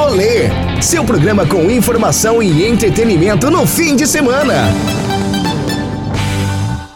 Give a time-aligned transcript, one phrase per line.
[0.00, 0.48] Rolê,
[0.80, 4.64] seu programa com informação e entretenimento no fim de semana.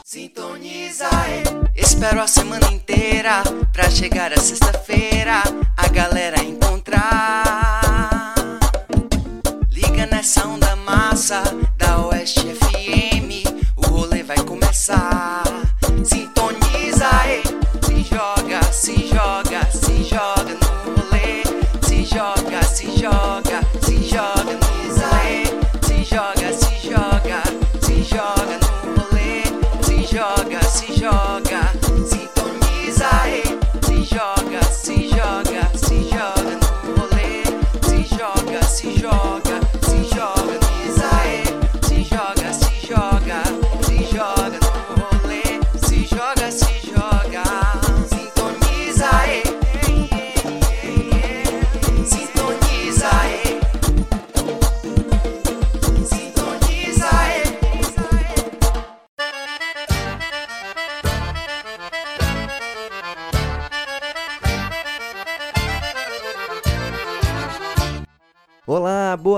[0.03, 1.11] Sintoniza,
[1.77, 3.43] espero a semana inteira
[3.75, 5.43] pra chegar a sexta-feira
[5.77, 6.64] a galera encontrar.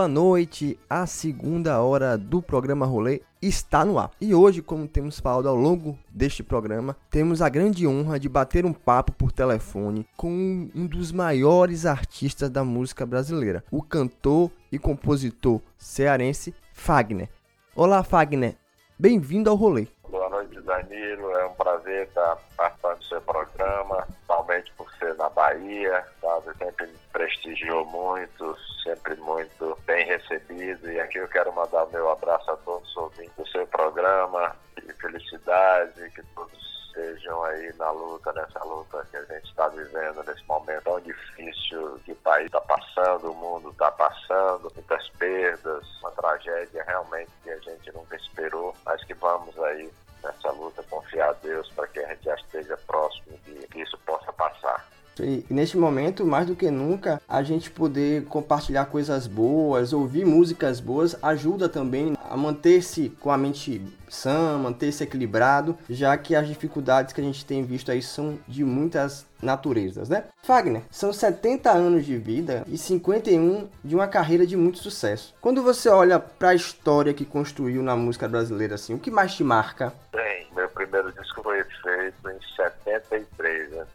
[0.07, 0.79] Boa noite.
[0.89, 4.13] A segunda hora do programa Rolê está no ar.
[4.21, 8.65] E hoje, como temos falado ao longo deste programa, temos a grande honra de bater
[8.65, 14.79] um papo por telefone com um dos maiores artistas da música brasileira, o cantor e
[14.79, 17.29] compositor cearense Fagner.
[17.75, 18.55] Olá, Fagner.
[18.97, 19.89] Bem-vindo ao Rolê.
[20.09, 21.31] Boa noite, Danilo.
[21.33, 26.57] É um prazer estar participando do seu programa, principalmente por na Bahia, sabe?
[26.59, 30.91] Sempre me prestigiou muito, sempre muito bem recebido.
[30.91, 34.55] E aqui eu quero mandar o meu abraço a todos os ouvintes do seu programa.
[34.77, 40.23] E felicidade, que todos estejam aí na luta, nessa luta que a gente está vivendo
[40.25, 45.85] nesse momento tão difícil que o país está passando, o mundo está passando, muitas perdas,
[46.01, 49.91] uma tragédia realmente que a gente nunca esperou, mas que vamos aí
[50.23, 53.99] nessa luta confiar a Deus para que a gente já esteja próximo de que isso
[53.99, 54.87] possa passar.
[55.23, 60.81] E neste momento, mais do que nunca, a gente poder compartilhar coisas boas, ouvir músicas
[60.81, 67.13] boas, ajuda também a manter-se com a mente sã, manter-se equilibrado, já que as dificuldades
[67.13, 70.25] que a gente tem visto aí são de muitas naturezas, né?
[70.43, 75.35] Fagner, são 70 anos de vida e 51 de uma carreira de muito sucesso.
[75.41, 79.35] Quando você olha para a história que construiu na música brasileira, assim, o que mais
[79.35, 79.93] te marca?
[80.13, 83.87] Bem, meu primeiro disco foi feito em 73, né?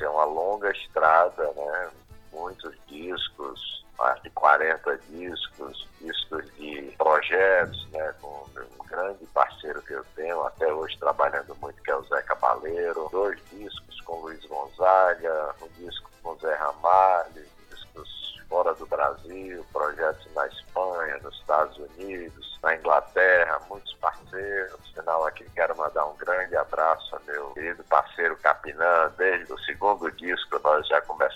[0.00, 1.90] É uma longa estrada, né?
[2.32, 8.14] Muitos discos, mais de 40 discos, discos de projetos, né?
[8.20, 8.46] Com
[8.80, 13.08] um grande parceiro que eu tenho, até hoje trabalhando muito, que é o Zé Cabaleiro.
[13.10, 17.46] Dois discos com Luiz Gonzaga, um disco com Zé Ramalho,
[18.48, 24.76] fora do Brasil, projetos na Espanha, nos Estados Unidos, na Inglaterra, muitos parceiros.
[24.94, 29.12] Final aqui quero mandar um grande abraço ao meu querido parceiro Capinã.
[29.16, 31.35] Desde o segundo disco nós já começamos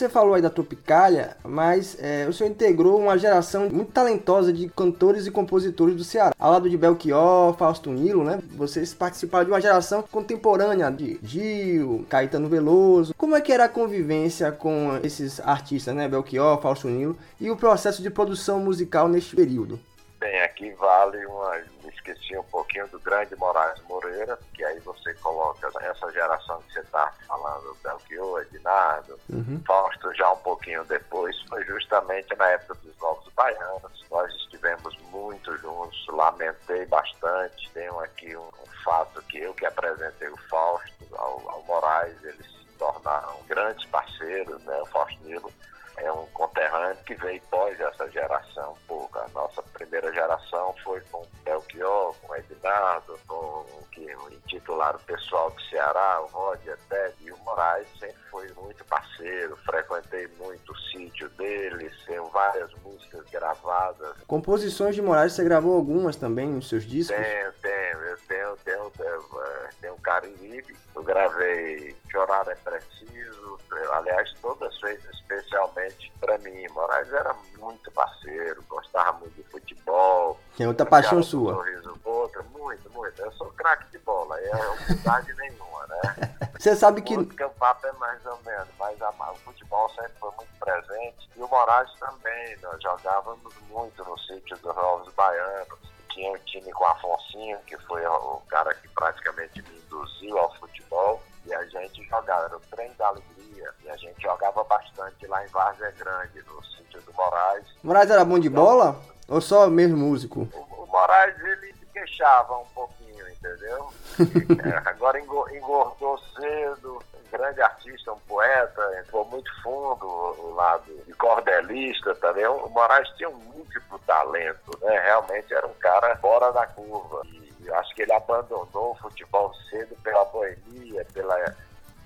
[0.00, 4.66] Você falou aí da Tropicália, mas é, o senhor integrou uma geração muito talentosa de
[4.70, 6.34] cantores e compositores do Ceará.
[6.38, 8.40] Ao lado de Belchior, Fausto Nilo, né?
[8.56, 13.12] Vocês participaram de uma geração contemporânea de Gil, Caetano Veloso.
[13.14, 16.08] Como é que era a convivência com esses artistas, né?
[16.08, 19.78] Belchior, Fausto Nilo, e o processo de produção musical neste período?
[20.18, 21.56] Bem, aqui vale uma.
[21.84, 26.80] Me esqueci um pouquinho grande Moraes Moreira, que aí você coloca essa geração que você
[26.80, 29.62] está falando, Belchior, Ednardo, Uhum.
[29.66, 34.04] Fausto já um pouquinho depois, foi justamente na época dos Novos Baianos.
[34.10, 37.70] Nós estivemos muito juntos, lamentei bastante.
[37.72, 42.46] Tenho aqui um, um fato que eu que apresentei o Fausto ao, ao Moraes, eles
[42.46, 44.76] se tornaram grandes grandes parceiros, né?
[44.82, 45.52] O Fausto Nilo
[45.96, 48.76] é um conterrâneo que veio pós essa geração.
[49.14, 55.50] A nossa primeira geração foi com Belchior, com Ednardo, com o que intitularam o pessoal
[55.50, 60.78] do Ceará, o Roger, Ted e o Moraes sempre foi muito parceiro, frequentei muito o
[60.78, 64.16] sítio dele, tenho várias músicas gravadas.
[64.26, 67.16] Composições de Moraes, você gravou algumas também nos seus discos?
[67.16, 73.58] Tenho, tenho, eu tenho, tenho, tenho, eh, tenho Cariribe, eu gravei Chorar é Preciso,
[73.92, 76.66] aliás, todas feitas especialmente para mim.
[76.70, 80.38] Moraes era muito parceiro, gostava muito de futebol.
[80.56, 81.52] Tem outra paixão sua.
[81.52, 81.90] Um sorriso
[82.20, 83.20] outra, muito, muito.
[83.20, 86.50] Eu sou craque de bola, é humildade nenhuma, né?
[86.58, 87.16] Você sabe que.
[87.16, 91.30] O papo é mais ou menos, mas a, o futebol sempre foi muito presente.
[91.36, 95.78] E o Moraes também, nós jogávamos muito no sítio dos Novos Baianos.
[96.10, 100.54] Tinha um time com o Afonsinho, que foi o cara que praticamente me induziu ao
[100.56, 101.22] futebol.
[101.46, 103.70] E a gente jogava, era o trem da alegria.
[103.84, 107.66] E a gente jogava bastante lá em Várzea Grande, no sítio do Moraes.
[107.82, 109.00] Moraes era bom de bola?
[109.28, 110.48] Ou só mesmo músico?
[110.52, 113.90] O, o Moraes, ele se queixava um pouquinho, entendeu?
[114.20, 121.12] É, agora engordou cedo, um grande artista, um poeta, entrou muito fundo o lado de
[121.14, 122.46] cordelista também.
[122.46, 124.98] O Moraes tinha um múltiplo talento, né?
[125.00, 127.22] Realmente era um cara fora da curva.
[127.24, 131.56] E acho que ele abandonou o futebol cedo pela boemia, pela,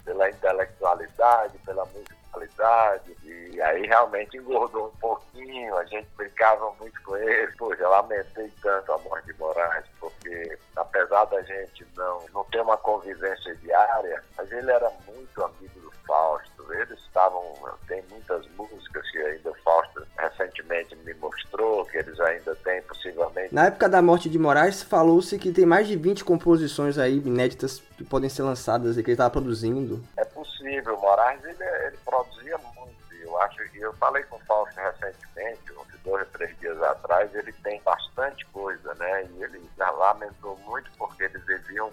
[0.05, 3.17] pela intelectualidade, pela musicalidade.
[3.23, 7.53] E aí realmente engordou um pouquinho, a gente brincava muito com ele.
[7.57, 12.61] Poxa, eu lamentei tanto a morte de Moraes, porque apesar da gente não, não ter
[12.61, 16.44] uma convivência diária, mas ele era muito amigo do Fausto.
[16.73, 17.43] Eles estavam,
[17.87, 23.55] tem muitas músicas que ainda o Fausto recentemente me mostrou, que eles ainda têm possivelmente.
[23.55, 27.81] Na época da morte de Moraes, falou-se que tem mais de 20 composições aí inéditas
[27.97, 30.03] que podem ser lançadas e que ele estava produzindo.
[30.17, 32.95] É possível, Moraes ele, ele produzia muito.
[33.23, 37.35] Eu acho que eu falei com o Fausto recentemente, uns dois ou três dias atrás,
[37.35, 39.25] ele tem bastante coisa, né?
[39.25, 41.91] E ele já lamentou muito porque eles viviam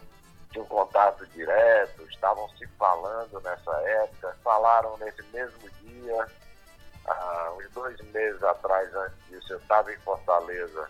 [0.59, 6.27] um contato direto, estavam se falando nessa época, falaram nesse mesmo dia,
[7.07, 10.89] ah, uns dois meses atrás, antes disso, eu estava em Fortaleza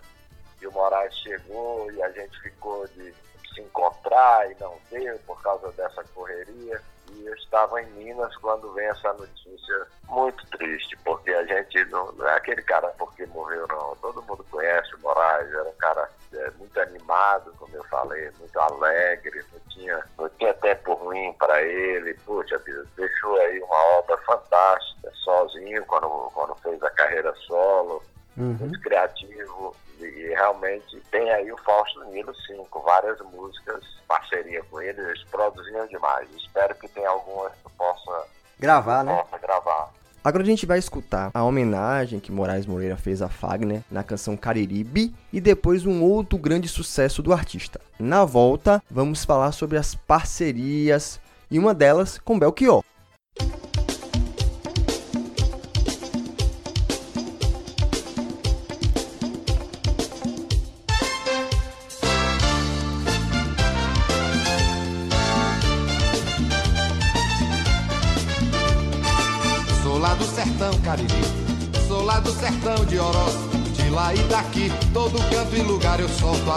[0.62, 3.14] e o Moraes chegou e a gente ficou de
[3.54, 6.82] se encontrar e não deu por causa dessa correria.
[7.14, 12.12] E eu estava em Minas quando vem essa notícia muito triste, porque a gente não,
[12.14, 13.96] não é aquele cara porque morreu, não.
[13.98, 18.60] Todo mundo conhece o Moraes, era um cara é, muito animado, como eu falei, muito
[18.60, 22.14] alegre, não tinha, não tinha tempo ruim para ele.
[22.26, 28.04] Puxa vida, deixou aí uma obra fantástica, sozinho, quando, quando fez a carreira solo,
[28.38, 28.58] uhum.
[28.60, 34.82] muito criativo e realmente tem aí o Fausto Nilo, sim, com várias músicas, parceria com
[34.82, 36.28] ele, eles produziam demais.
[36.36, 38.26] Espero que tenha algumas que possa
[38.60, 39.16] gravar, né?
[39.16, 39.90] Possa gravar.
[40.24, 44.38] Agora a gente vai escutar a homenagem que Moraes Moreira fez a Fagner na canção
[44.38, 47.82] Cariribe e depois um outro grande sucesso do artista.
[48.00, 51.20] Na volta, vamos falar sobre as parcerias
[51.50, 52.84] e uma delas com Belchior.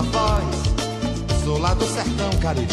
[0.02, 0.44] Voz.
[1.44, 2.66] Sou lá do sertão Cariri.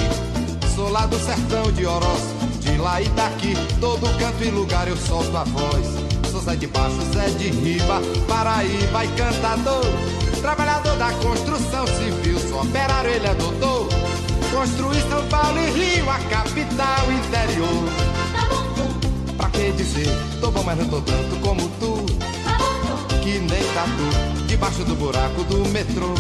[0.76, 2.24] Sou lá do sertão de Oroz,
[2.60, 5.86] de lá e daqui, todo canto e lugar eu solto a voz.
[6.32, 9.86] Sou Zé de Baixo, Zé de Riba, Paraíba e cantador.
[10.42, 13.90] Trabalhador da construção civil, sou operário, ele é doutor.
[14.52, 18.12] Construí São Paulo e Rio, a capital interior
[19.62, 20.08] que dizer,
[20.40, 22.06] tô bom, mas não tô tanto como tu.
[23.22, 26.16] Que nem tatu, debaixo do buraco do metrô.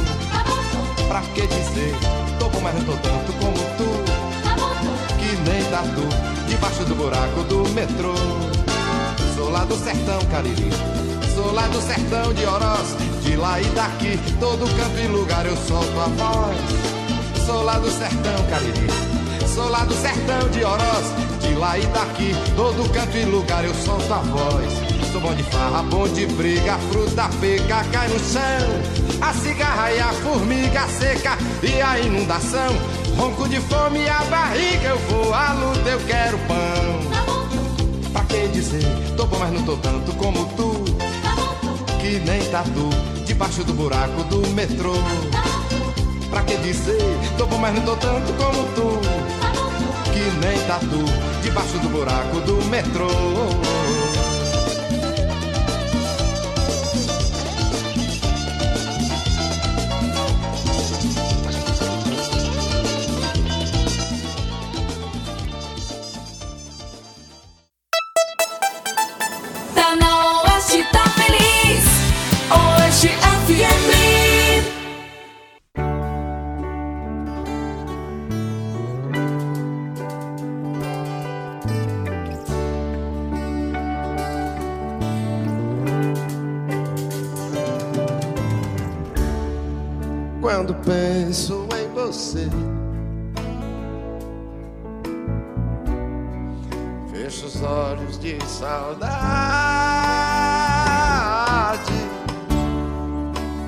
[1.11, 1.93] Pra que dizer,
[2.39, 3.83] tô bom, mas não tô tanto como tu.
[5.19, 6.07] Que nem tatu,
[6.47, 8.13] debaixo do buraco do metrô.
[9.35, 10.69] Sou lá do sertão cariri,
[11.35, 12.95] sou lá do sertão de Oroz.
[13.23, 17.45] De lá e daqui, todo canto e lugar eu solto a voz.
[17.45, 19.21] Sou lá do sertão cariri
[19.53, 21.07] Sou lá do sertão de Oroz,
[21.41, 24.90] de lá e daqui, todo canto e lugar eu solto a voz.
[25.11, 29.21] Sou bom de farra, bom de briga, fruta peca cai no chão.
[29.21, 32.73] A cigarra e a formiga seca e a inundação.
[33.17, 38.11] Ronco de fome e a barriga, eu vou à luta, eu quero pão.
[38.13, 38.85] Pra que dizer,
[39.17, 40.85] tô bom, mas não tô tanto como tu.
[41.99, 42.89] Que nem tatu,
[43.25, 44.93] debaixo do buraco do metrô.
[46.29, 47.01] Pra que dizer,
[47.37, 49.31] tô bom, mas não tô tanto como tu
[50.11, 51.03] que nem tatu
[51.41, 53.07] debaixo do buraco do metrô.
[98.61, 99.01] Saudade.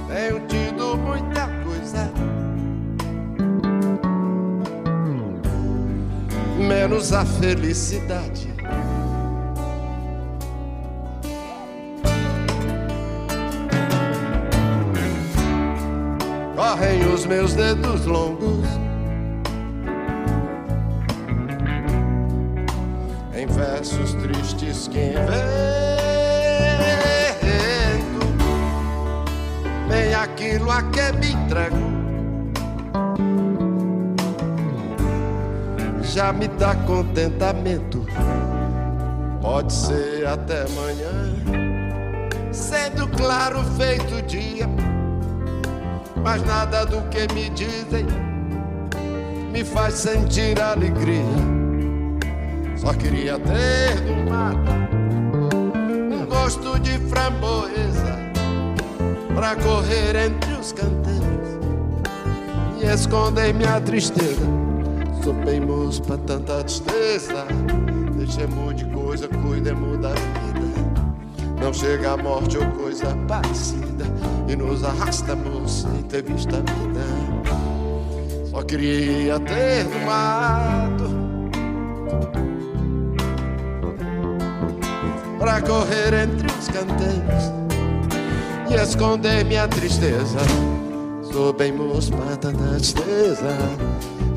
[0.08, 2.12] Tenho tido muita coisa,
[6.60, 8.54] menos a felicidade.
[16.56, 18.83] correm os meus dedos longos
[24.74, 25.24] tristes que invento.
[29.88, 31.78] Bem aquilo a que me entrego.
[36.02, 38.06] Já me dá contentamento.
[39.42, 41.36] Pode ser até amanhã,
[42.52, 44.68] sendo claro feito dia
[46.24, 48.06] mas nada do que me dizem
[49.52, 51.53] me faz sentir alegria.
[52.84, 54.74] Só queria ter do mato
[56.12, 58.20] um gosto de framboesa
[59.34, 61.48] pra correr entre os canteiros
[62.82, 64.46] e esconder minha tristeza.
[65.66, 67.46] Moço pra tanta tristeza.
[68.18, 71.62] Deixemos de coisa, cuidemos da vida.
[71.62, 74.04] Não chega a morte ou coisa parecida
[74.50, 77.06] e nos arrastamos sem ter visto a vida.
[78.52, 80.93] Só queria ter tomado
[85.44, 87.52] pra correr entre os canteiros
[88.72, 90.40] e esconder minha tristeza.
[91.22, 93.50] Sou bem moço pra tanta tristeza,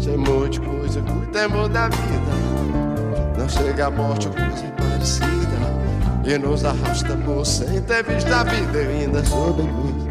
[0.01, 3.39] sem muita coisa, cuidemos da vida.
[3.39, 5.37] Não chega a morte ou coisa parecida.
[6.25, 10.06] E nos arrastamos sem ter visto a vida Eu ainda sou bem muito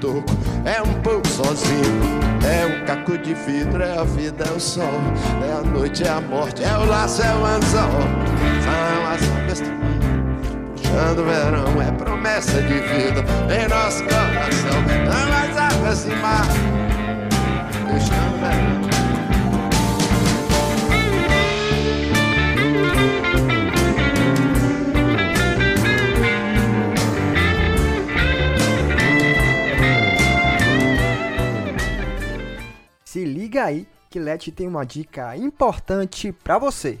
[0.00, 0.24] toco,
[0.64, 2.00] é um pouco sozinho
[2.42, 5.00] É um caco de vidro, é a vida, é o sol
[5.48, 7.90] É a noite, é a morte, é o laço, é o anzol
[8.64, 9.40] São as
[10.90, 14.82] Puxando verão é promessa de vida em nosso coração.
[15.06, 16.46] Não mais águas e mar.
[17.88, 18.89] Puxando verão.
[33.50, 37.00] Liga aí que Let tem uma dica importante para você.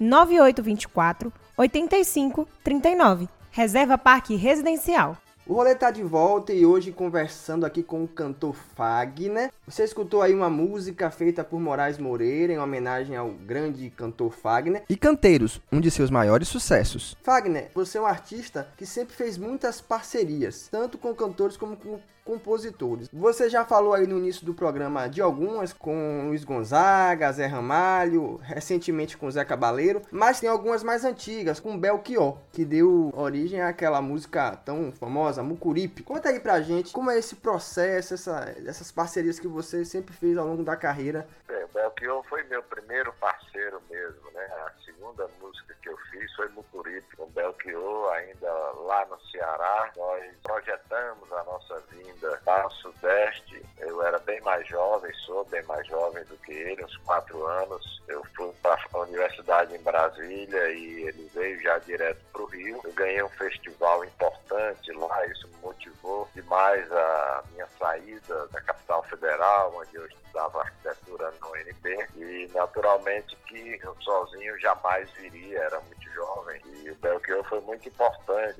[0.00, 3.28] 9824 8539.
[3.52, 5.16] Reserva Parque Residencial.
[5.50, 9.50] O rolê tá de volta e hoje conversando aqui com o cantor Fagner.
[9.66, 14.84] Você escutou aí uma música feita por Moraes Moreira em homenagem ao grande cantor Fagner.
[14.88, 17.16] E Canteiros, um de seus maiores sucessos.
[17.24, 21.98] Fagner, você é um artista que sempre fez muitas parcerias, tanto com cantores como com
[22.30, 23.08] compositores.
[23.12, 28.36] Você já falou aí no início do programa de algumas, com Luiz Gonzaga, Zé Ramalho,
[28.44, 34.00] recentemente com Zé Cabaleiro, mas tem algumas mais antigas, com Belchior, que deu origem àquela
[34.00, 36.04] música tão famosa, Mucuripe.
[36.04, 40.38] Conta aí pra gente como é esse processo, essa, essas parcerias que você sempre fez
[40.38, 41.26] ao longo da carreira.
[41.48, 44.46] É, Belchior foi meu primeiro parceiro mesmo, né?
[44.66, 48.52] Assim, segunda música que eu fiz foi Mucuripe, com Belchior, ainda
[48.84, 49.90] lá no Ceará.
[49.96, 53.62] Nós projetamos a nossa vinda para o Sudeste.
[53.78, 58.02] Eu era bem mais jovem, sou bem mais jovem do que ele, uns quatro anos.
[58.08, 62.80] Eu fui para a universidade em Brasília e ele veio já direto para o Rio.
[62.84, 69.02] Eu ganhei um festival importante lá, isso me motivou demais a minha saída da capital
[69.04, 72.08] federal, onde eu estudava arquitetura no UNB.
[72.16, 76.60] E naturalmente que eu sozinho jamais viria, era muito jovem.
[76.82, 78.56] E o Belchior foi muito importante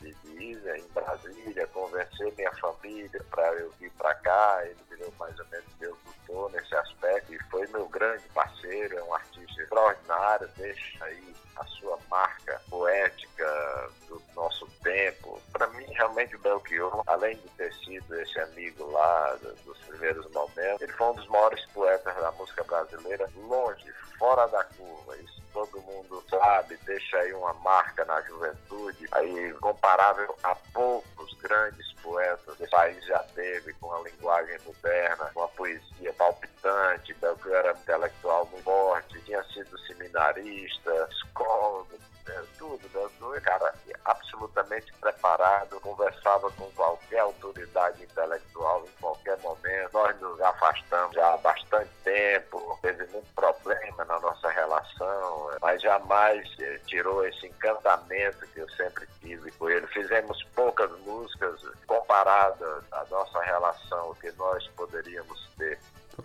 [0.00, 4.60] de, de ir em Brasília, convencer minha família para eu vir para cá.
[4.64, 9.02] Ele virou mais ou menos meu tutor nesse aspecto e foi meu grande parceiro, é
[9.02, 15.40] um artista extraordinário, deixa aí a sua marca poética do nosso tempo.
[15.52, 20.82] Para mim, realmente, o Belchior, além de ter sido esse amigo lá dos primeiros momentos,
[20.82, 25.16] ele foi um dos maiores poetas da música brasileira, longe, fora da curva.
[25.16, 31.92] Isso todo mundo sabe, deixa aí uma marca na juventude, aí comparável a poucos grandes
[32.02, 37.72] poetas que país já teve, com a linguagem moderna, com a poesia palpitante, Belchior era
[37.72, 43.72] intelectual muito forte, tinha sido seminarista, psicólogo, né, tudo, né, cara
[44.04, 49.92] absolutamente preparado, conversava com qualquer autoridade intelectual em qualquer momento.
[49.92, 56.48] Nós nos afastamos já há bastante tempo, teve muito problema na nossa relação, mas jamais
[56.60, 59.86] eh, tirou esse encantamento que eu sempre tive com ele.
[59.88, 65.78] Fizemos poucas músicas comparadas à nossa relação, que nós poderíamos ter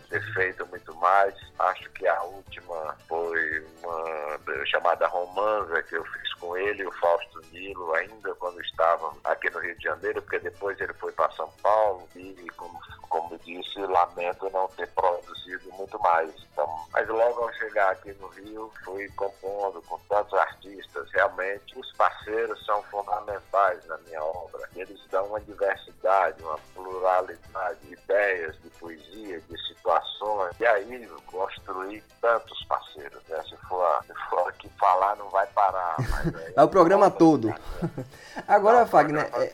[0.10, 1.34] ter feito muito mais.
[1.60, 7.42] Acho que a última foi uma chamada Romanza que eu fiz com ele o Fausto
[7.52, 11.50] Nilo, ainda quando estavam aqui no Rio de Janeiro, porque depois ele foi para São
[11.62, 12.80] Paulo e, como,
[13.12, 16.32] como disse, lamento não ter produzido muito mais.
[16.52, 21.12] Então, mas logo ao chegar aqui no Rio, fui compondo com tantos artistas.
[21.12, 24.68] Realmente, os parceiros são fundamentais na minha obra.
[24.76, 30.56] Eles dão uma diversidade, uma pluralidade de ideias, de poesia, de situações.
[30.60, 30.86] E aí,
[31.32, 33.22] construir tantos parceiros.
[33.28, 33.42] Né?
[33.44, 35.96] Se, for, se for aqui falar, não vai parar.
[36.56, 37.54] é o programa todo.
[38.48, 39.54] Agora, Fagner, é,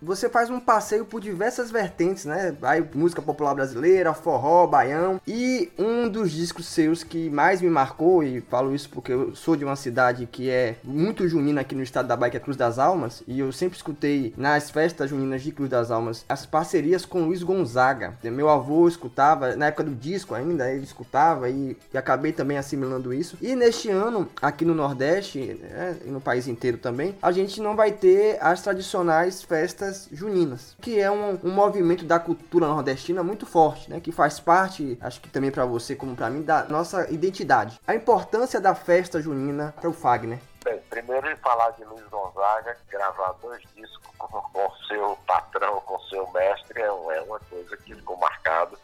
[0.00, 2.56] você faz um passeio por diversas vertentes, né?
[2.62, 5.20] Aí, música popular brasileira, forró, baião.
[5.26, 9.56] E um dos discos seus que mais me marcou, e falo isso porque eu sou
[9.56, 12.56] de uma cidade que é muito junina aqui no estado da Bahia, que é Cruz
[12.56, 17.04] das Almas, e eu sempre escutei nas festas juninas de Cruz das Almas as parcerias
[17.04, 18.16] com Luiz Gonzaga.
[18.24, 23.14] Meu avô escutava, na época do disco ainda, ele escutava e, e acabei também assimilando
[23.14, 23.38] isso.
[23.40, 27.76] E neste ano, aqui no Nordeste, né, e no país inteiro também, a gente não
[27.76, 32.87] vai ter as tradicionais festas juninas, que é um, um movimento da cultura nordestina
[33.22, 34.00] muito forte, né?
[34.00, 37.80] Que faz parte, acho que também para você como para mim, da nossa identidade.
[37.86, 40.38] A importância da festa junina para o Fagner.
[40.64, 46.30] Bem, primeiro falar de Luiz Gonzaga, gravar dois discos com, com seu patrão, com seu
[46.32, 48.78] mestre, é, é uma coisa que ficou marcado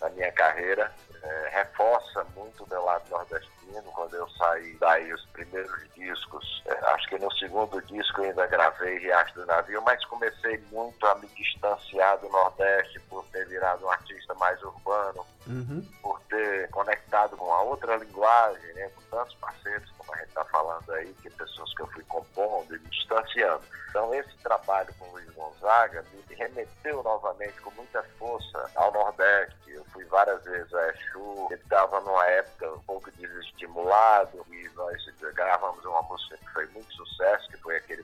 [0.00, 0.92] na minha carreira.
[1.22, 3.82] É, reforça muito o meu lado nordestino.
[3.94, 8.46] Quando eu saí daí os primeiros discos, é, acho que no segundo disco eu ainda
[8.46, 13.00] gravei Riacho do Navio, mas comecei muito a me distanciar do Nordeste
[13.36, 15.86] ter virado um artista mais urbano, uhum.
[16.02, 20.44] por ter conectado com a outra linguagem, né, com tantos parceiros, como a gente está
[20.46, 23.62] falando aí, que pessoas que eu fui compondo e me distanciando.
[23.90, 29.56] Então, esse trabalho com o Luiz Gonzaga me remeteu novamente com muita força ao Nordeste.
[29.68, 34.96] Eu fui várias vezes a Exu, ele estava numa época um pouco desestimulado e nós
[35.34, 38.02] gravamos uma música que foi muito sucesso, que foi aquele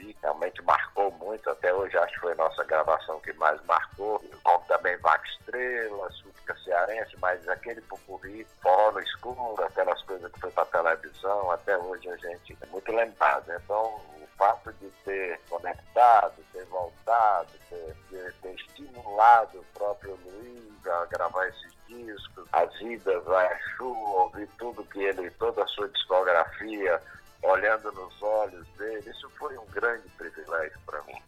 [0.00, 4.22] Pupurri, realmente marcou muito, até hoje acho que foi a nossa gravação que mais marcou,
[4.42, 10.40] como também Vaca Estrela, Súplica Cearense, mas aquele Pupurri, Forró no Escuro, aquelas coisas que
[10.40, 13.50] foi para televisão, até hoje a gente é muito lembrado.
[13.50, 14.00] Então,
[14.40, 21.46] fato de ter conectado, ter voltado, ter, ter, ter estimulado o próprio Luiz a gravar
[21.48, 27.02] esses discos, as idas a Exu, ouvir tudo que ele, toda a sua discografia,
[27.42, 31.20] olhando nos olhos dele, isso foi um grande privilégio para mim.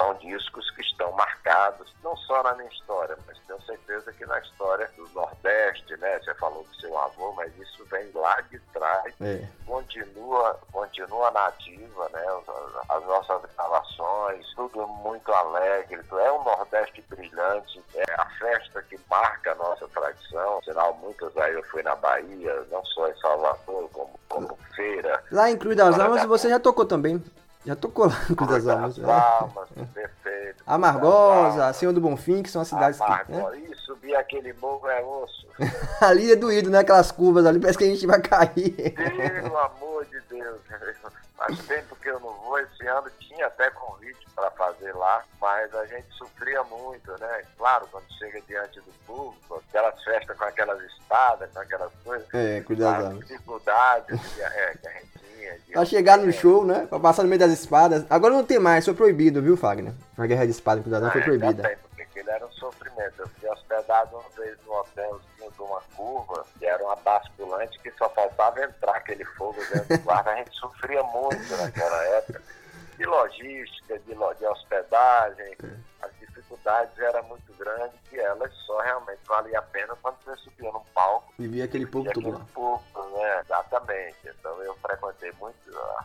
[0.00, 4.38] São discos que estão marcados, não só na minha história, mas tenho certeza que na
[4.38, 6.18] história do Nordeste, né?
[6.20, 9.46] Você falou do seu avô, mas isso vem lá de trás, é.
[9.66, 12.24] continua, continua nativa, né?
[12.88, 19.52] As nossas gravações, tudo muito alegre, é um Nordeste brilhante, é a festa que marca
[19.52, 20.62] a nossa tradição.
[20.62, 25.22] Sinal, muitas aí eu fui na Bahia, não só em Salvador, como, como feira.
[25.30, 27.22] Lá em Cruz das Almas você já tocou também.
[27.64, 28.96] Já tocou lá no Cruz das Almas.
[28.96, 30.62] Das Almas, perfeito.
[30.66, 33.10] Amargosa, Senhor do Bonfim, que são as cidades que.
[33.10, 33.24] Né?
[33.28, 33.56] Amargosa.
[33.56, 35.46] E subir aquele morro é osso.
[36.00, 36.78] ali é doído, né?
[36.78, 38.94] Aquelas curvas ali, parece que a gente vai cair.
[38.94, 40.60] Pelo amor de Deus.
[41.36, 42.58] Faz tempo que eu não vou.
[42.58, 47.42] Esse ano tinha até convite para fazer lá, mas a gente sofria muito, né?
[47.56, 52.26] Claro, quando chega diante do público, aquelas festas com aquelas espadas, com aquelas coisas.
[52.34, 53.06] É, cuidado.
[53.06, 55.19] As dificuldades que, é, que a gente
[55.72, 56.86] Pra chegar no show, né?
[56.88, 58.04] Pra passar no meio das espadas.
[58.10, 59.92] Agora não tem mais, foi proibido, viu, Fagner?
[60.18, 61.68] A guerra de espada em Cruz das Almas foi Ah, ainda proibida.
[61.68, 63.12] tem, porque aquilo era um sofrimento.
[63.18, 67.90] Eu fui hospedado uma vez no hotelzinho de uma curva, que era uma basculante que
[67.92, 70.28] só faltava entrar aquele fogo dentro do quarto.
[70.28, 72.42] A gente sofria muito naquela época.
[72.98, 75.56] De logística, de, de hospedagem,
[76.02, 76.09] as
[76.54, 80.84] dificuldades eram muito grandes e elas só realmente valiam a pena quando você subia num
[80.94, 82.40] palco Vivia aquele todo aquele lá.
[82.52, 83.40] público, né?
[83.44, 84.16] Exatamente.
[84.24, 85.58] Então eu frequentei muito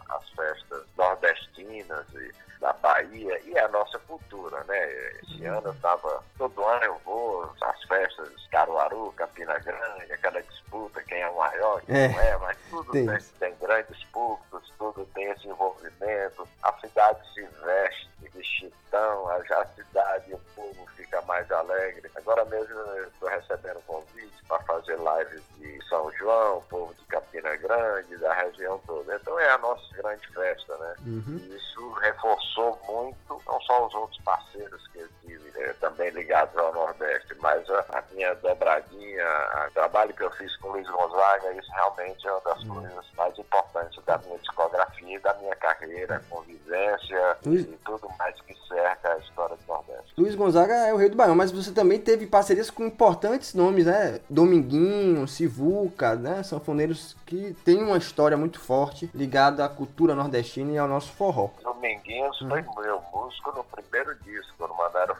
[0.10, 4.92] as festas nordestinas e da Bahia e a nossa cultura, né?
[5.24, 11.04] Esse ano eu estava, todo ano eu vou às festas Caruaru, Campina Grande, aquela disputa,
[11.04, 12.08] quem é o maior, quem É.
[12.08, 17.20] não é, mas tudo Tem tem, tem grandes públicos, tudo tem esse envolvimento, a cidade
[17.34, 18.10] se veste
[18.44, 22.10] chitão, a cidade, o povo fica mais alegre.
[22.16, 27.56] Agora mesmo eu estou recebendo convite para fazer lives de São João, povo de Campina
[27.58, 29.16] Grande, da região toda.
[29.16, 30.96] Então é a nossa grande festa, né?
[31.06, 31.38] Uhum.
[31.56, 36.74] Isso reforçou muito, não só os outros parceiros que eu tive, eh, também ligados ao
[36.74, 39.26] Nordeste, mas a, a minha dobradinha,
[39.68, 43.06] o trabalho que eu fiz com o Luiz Gonzaga, isso realmente é uma das coisas
[43.16, 49.14] mais importantes da minha discografia, da minha carreira, convivência Luiz- e tudo mais que cerca
[49.14, 50.14] a história do Nordeste.
[50.18, 53.86] Luiz Gonzaga é o rei do Baião, mas você também teve parcerias com importantes nomes,
[53.86, 54.20] né?
[54.30, 56.44] Dominguinho, Sivuca, né?
[56.44, 61.50] Sanfoneiros que têm uma história muito forte ligada à cultura nordestina e ao nosso forró.
[61.64, 65.16] Dominguinhos foi meu músico no primeiro disco, no Mandaram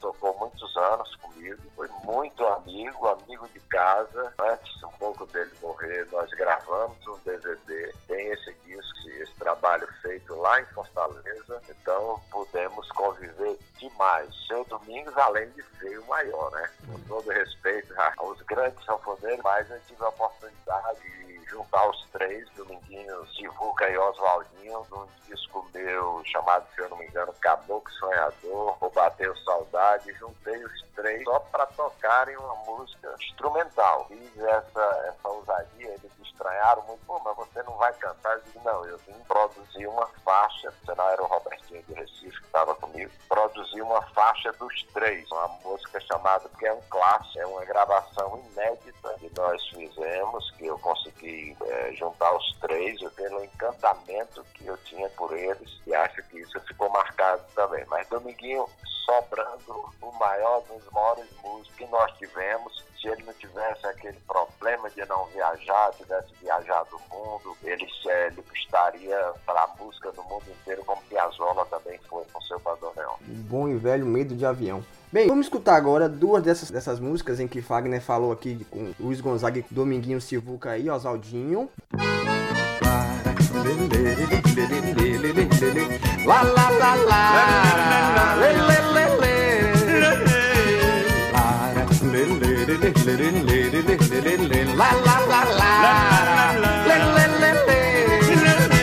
[0.00, 4.32] Tocou muitos anos comigo, foi muito amigo, amigo de casa.
[4.38, 10.34] Antes um pouco dele morrer, nós gravamos um DVD, tem esse disco, esse trabalho feito
[10.34, 14.28] lá em Fortaleza, então pudemos conviver demais.
[14.46, 16.70] Seu Domingos, além de ser o maior, né?
[16.86, 22.48] Com todo respeito aos grandes sanfoneiros, mas eu tive a oportunidade de juntar os três,
[22.56, 28.76] Dominguinho, Sivuca e Oswaldinho, num disco meu chamado, se eu não me engano, Caboclo Sonhador,
[28.80, 34.06] ou Bateu Saudade, juntei os três só para tocarem uma música instrumental.
[34.08, 38.34] Fiz essa, essa ousadia, eles estranharam muito, pô, mas você não vai cantar?
[38.34, 42.40] Eu digo, não, eu vim produzir uma faixa, se não era o Robertinho de Recife
[42.40, 47.38] que estava comigo, produzir uma faixa dos três, uma música chamada, que é um clássico,
[47.38, 53.44] é uma gravação inédita que nós fizemos, que eu consegui eh, juntar os três, pelo
[53.44, 57.84] encantamento que eu tinha por eles, e acho que isso ficou marcado também.
[57.88, 58.66] Mas Dominguinho
[59.04, 64.88] sobrando o maior dos maiores músicos que nós tivemos, se ele não tivesse aquele problema
[64.90, 70.44] de não viajar, tivesse viajado o mundo, ele, ele estaria para a música do mundo
[70.48, 73.16] inteiro, como Piazzolla também foi com seu bandoneon.
[73.20, 74.82] Bom e velho medo de avião.
[75.14, 79.20] Bem, vamos escutar agora duas dessas, dessas músicas em que Fagner falou aqui com Luiz
[79.20, 81.70] Gonzaga e Dominguinho Silvuca e Osaldinho.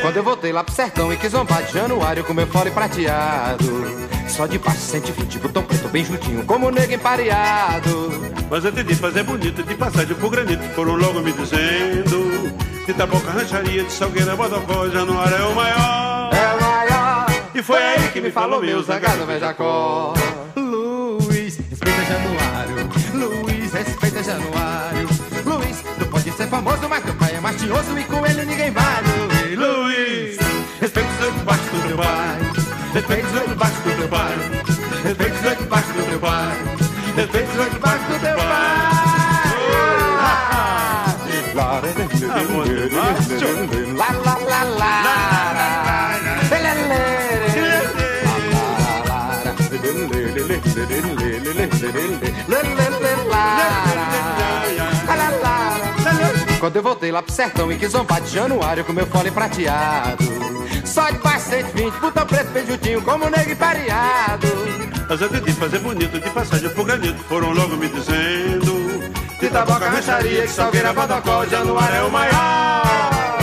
[0.02, 4.21] Quando eu voltei lá pro sertão e quis zombar de januário com meu fole prateado
[4.32, 8.12] só de baixo 120, botão preto bem juntinho, como o nego empareado.
[8.50, 12.54] Mas antes de fazer bonito, de passagem por granito, foram logo me dizendo
[12.86, 17.26] De Taboca, Rancharia, de Salgueira, Bodocó, Januário é o maior É o maior.
[17.54, 20.14] E foi aí que me falou meu zangado velho Jacó.
[20.56, 22.90] Luiz, respeita Januário.
[23.14, 25.10] Luiz, respeita Januário.
[25.46, 29.01] Luiz, tu pode ser famoso, mas teu pai é mastioso e com ele ninguém vai.
[37.16, 37.82] the bass goes
[56.60, 60.24] Quando eu voltei lá pro sertão e quis zombar de januário com meu fone prateado.
[60.86, 64.91] Só de bastante 20, puta preto, beijutinho, como negro e pareado.
[65.10, 69.00] As antes de fazer bonito, de passagem pro granito, foram logo me dizendo
[69.40, 73.38] De taboca, rancharia, que salgueira, bodocó, Januário é o maior.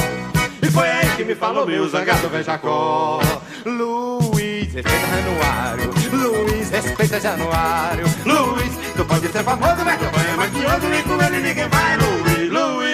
[0.62, 3.20] E foi aí que me falou meu zangado, vem Jacó
[3.64, 10.36] Luiz, respeita Januário Luiz, respeita Januário Luiz, tu pode ser famoso, mas tu vai é
[10.36, 12.88] maggioto e com ele ninguém vai, Luiz, Luiz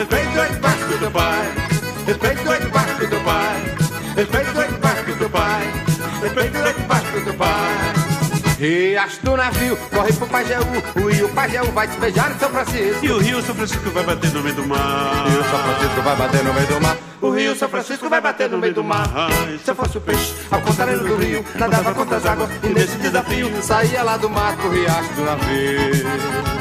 [0.00, 1.52] Respeita o espaço do pai.
[2.06, 3.76] Respeita o espaço do pai.
[4.16, 5.79] Respeita o espaço do pai.
[6.22, 8.10] Respeito é debaixo do pai.
[8.58, 10.62] Riacho do navio, corre pro Pajeú,
[10.96, 13.02] o rio Pajeú vai despejar em São Francisco.
[13.02, 15.24] E o rio São Francisco vai bater no meio do mar.
[15.26, 16.96] E o São Francisco vai bater no meio do mar.
[17.22, 19.08] O rio São Francisco vai bater no meio do mar.
[19.64, 22.50] Se eu fosse o peixe, ao contrário do rio, nadava contra as águas.
[22.62, 26.60] E nesse desafio, saía lá do mato, o riacho do navio.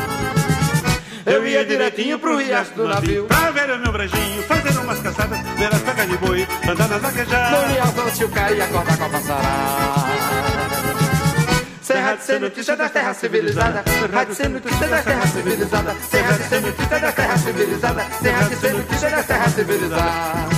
[1.25, 3.25] Eu ia direitinho pro riacho do navio.
[3.25, 7.51] Pra ver o meu brejinho, fazer umas caçadas, ver as de boi, andar nas vaquejadas.
[7.51, 10.49] No Rialto Chuca e acordar com a passarada.
[11.81, 13.83] Serra de ser notícia da terra civilizada.
[13.87, 15.95] Serra de ser notícia da terra civilizada.
[16.09, 18.05] Serra de ser notícia da terra civilizada.
[18.21, 20.49] Serra de ser notícia da terra civilizada.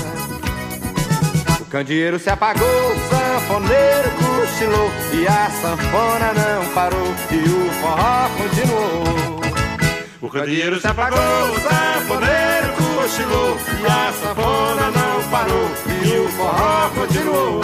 [1.62, 8.30] O candeeiro se apagou, o sanfoneiro cochilou e a sanfona não parou e o forró
[8.38, 9.42] continuou.
[10.20, 15.01] O candeeiro se apagou, o sanfoneiro cochilou e a sanfona não
[15.42, 15.72] parou
[16.04, 17.62] e o forró continuou.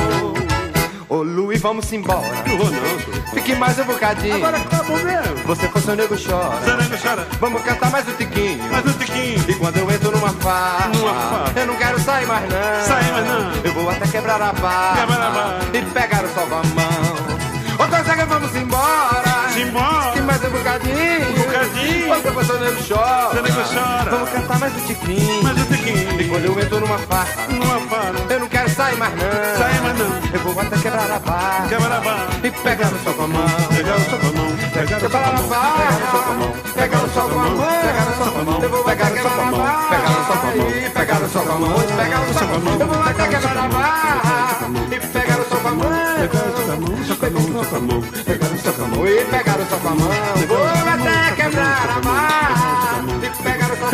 [1.09, 2.43] Ô Luiz, vamos embora.
[2.45, 4.35] Não vou não, Fique mais um bocadinho.
[4.35, 5.35] Agora que tá bom mesmo.
[5.45, 6.59] Você for seu nego chora.
[6.65, 7.27] Seu nego chora.
[7.39, 8.61] Vamos cantar mais um tiquinho.
[8.71, 9.45] Mais um tiquinho.
[9.47, 11.51] E quando eu entro numa farra, Numa farra.
[11.55, 12.85] eu não quero sair mais não.
[12.85, 13.51] Sair mais não.
[13.63, 14.97] Eu vou até quebrar a barra.
[15.01, 15.59] Quebrar a barra.
[15.73, 17.37] E pegar o salva-mão.
[17.79, 19.49] Ô colega, vamos embora.
[19.53, 20.11] Simbora.
[20.11, 21.36] Fique mais um bocadinho.
[21.77, 22.07] Um.
[22.09, 23.31] Você for seu nego chora.
[23.33, 24.09] Seu nego chora.
[24.09, 25.43] Vamos cantar mais um tiquinho.
[25.43, 26.21] Mais um tiquinho.
[26.21, 28.15] E quando eu entro numa farra, Numa fala.
[28.29, 29.57] eu não quero sair mais não.
[29.57, 30.07] Sair mais não.
[30.33, 31.67] Eu vou até quebrar a barra.
[31.67, 32.27] Quebra a barra.
[32.43, 33.45] E pegar o sol com a mão.
[33.75, 34.57] Pegar o sol com a mão.
[34.73, 36.53] Pegar o sol com Quebrar a mão.
[36.77, 37.67] Pegar o sol com a mão.
[37.67, 38.61] Pegar o sol com a mão.
[38.61, 39.89] Eu vou Pegar até o sol com a quebrar mão.
[39.89, 40.69] Pegar o sol com a mão.
[40.69, 41.77] E pegar o sol com a mão.
[41.77, 42.79] E pegar o sol com a mão.
[42.79, 44.67] Eu vou até quebrar a barra.
[44.91, 45.89] E pegar o sol com a mão.
[46.17, 48.01] Pegar o sol com a mão.
[48.01, 49.07] Pegar o sol com a mão.
[49.07, 50.76] E pegar o sol com a mão.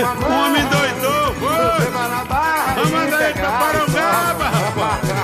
[0.02, 1.84] O homem doidou, foi.
[2.76, 5.24] Vamos e mandar aí pegar pra Parangaba, com a barra.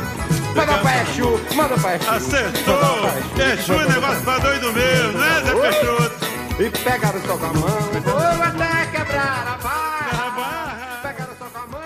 [0.56, 1.30] Manda pra Exu.
[1.56, 2.10] Manda pra Exu.
[2.10, 3.10] Acertou.
[3.36, 6.30] Fechou o negócio pra doido mesmo, né, Zé Peixoto?
[6.60, 7.62] E pegar o sol com a mão.
[8.04, 10.10] Vou até quebrar a barra.
[10.10, 11.00] Pegar a barra.
[11.02, 11.82] Pegar o sol com a mão.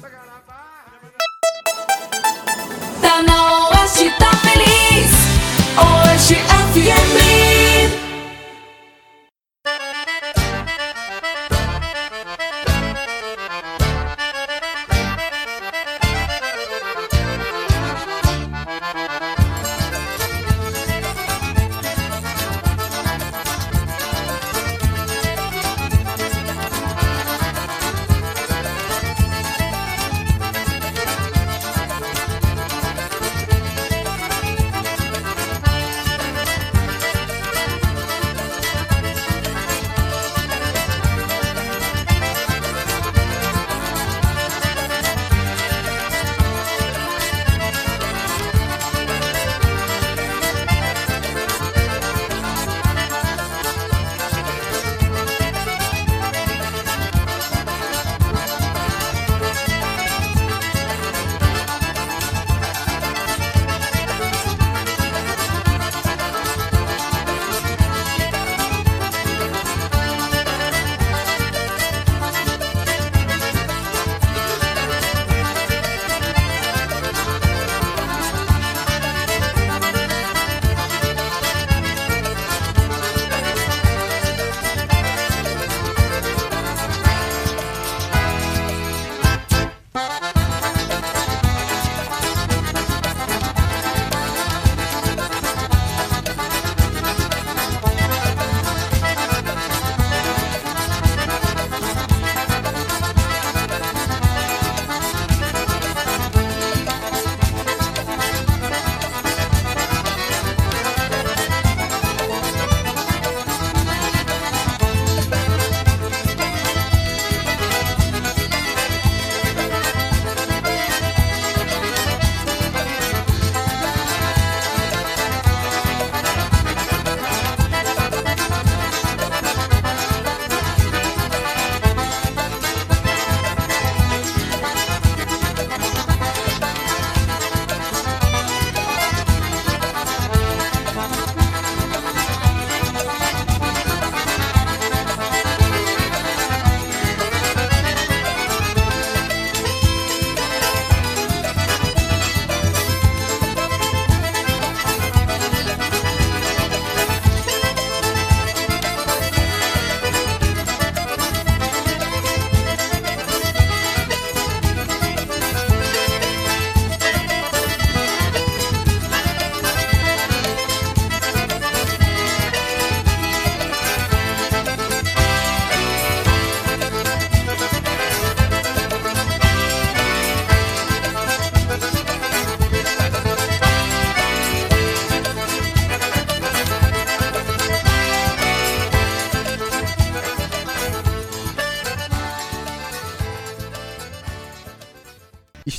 [0.00, 0.86] Saca a barra.
[3.02, 3.36] Tá na
[3.68, 5.10] Oeste, tá feliz.
[5.76, 7.35] Oeste FM.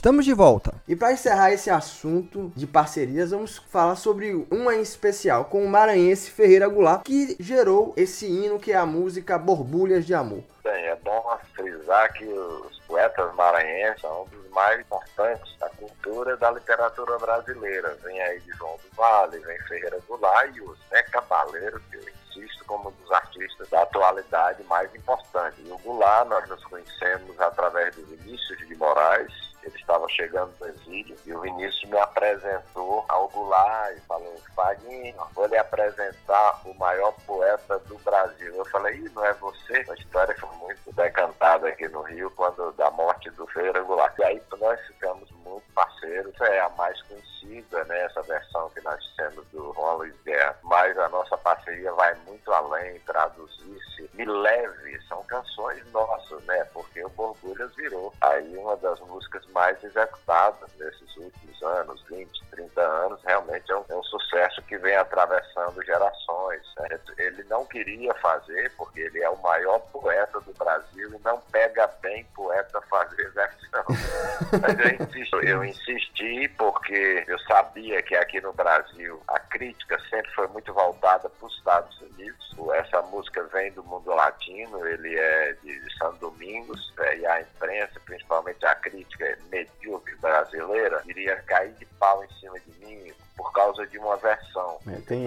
[0.08, 0.74] Estamos de volta.
[0.88, 5.68] E para encerrar esse assunto de parcerias, vamos falar sobre uma em especial com o
[5.68, 10.46] maranhense Ferreira Goulart, que gerou esse hino que é a música Borbulhas de Amor.
[10.64, 16.38] Bem, é bom frisar que os poetas maranhenses são um dos mais importantes da cultura
[16.38, 17.98] da literatura brasileira.
[18.02, 22.02] Vem aí de João do Vale, vem Ferreira Goulart e o Zé Cabaleiro, que eu
[22.02, 25.60] insisto como um dos artistas da atualidade mais importantes.
[25.66, 29.27] E o Goulart, nós nos conhecemos através do Vinícius de Moraes,
[30.08, 35.16] ele estava chegando do exílio e o Vinícius me apresentou ao Goulart e falou, Faguinho,
[35.34, 38.56] vou lhe apresentar o maior poeta do Brasil.
[38.56, 39.86] Eu falei, Ih, não é você?
[39.90, 44.18] A história foi muito decantada aqui no Rio quando da morte do Ferreira Goulart.
[44.20, 46.34] E aí nós ficamos muito parceiros.
[46.42, 48.06] É a mais conhecida, né?
[48.06, 50.58] Essa versão que nós temos do Luiz Guerra.
[50.64, 54.10] Mas a nossa parceria vai muito além, traduzir-se.
[54.14, 56.64] Me leve, são canções nossas, né?
[56.74, 59.27] Porque o Borbulhas virou aí uma das músicas
[59.58, 63.20] mais executadas nesses últimos anos, 20, 30 anos.
[63.26, 66.62] Realmente é um, é um sucesso que vem atravessando gerações.
[66.78, 67.00] Né?
[67.18, 71.88] Ele não queria fazer, porque ele é o maior poeta do Brasil e não pega
[72.04, 73.84] bem poeta fazer versão.
[74.62, 74.80] Mas
[75.34, 78.97] eu eu insisti porque eu sabia que aqui no Brasil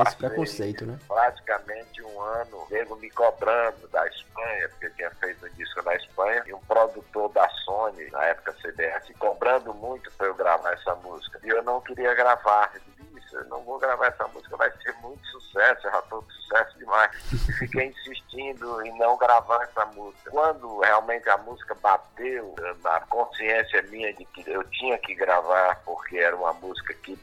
[0.02, 0.98] esse preconceito, né?
[1.06, 5.94] Praticamente um ano, nego me cobrando da Espanha, porque eu tinha feito um disco na
[5.96, 10.94] Espanha, e um produtor da Sony, na época CBS, cobrando muito para eu gravar essa
[10.96, 11.40] música.
[11.42, 12.70] E eu não queria gravar.
[12.74, 15.98] Eu disse, "Isso, eu não vou gravar essa música, vai ser muito sucesso, eu já
[15.98, 17.10] estou com sucesso demais.
[17.32, 20.30] E fiquei insistindo em não gravar essa música.
[20.30, 26.18] Quando realmente a música bateu na consciência minha de que eu tinha que gravar, porque
[26.18, 27.16] era uma música que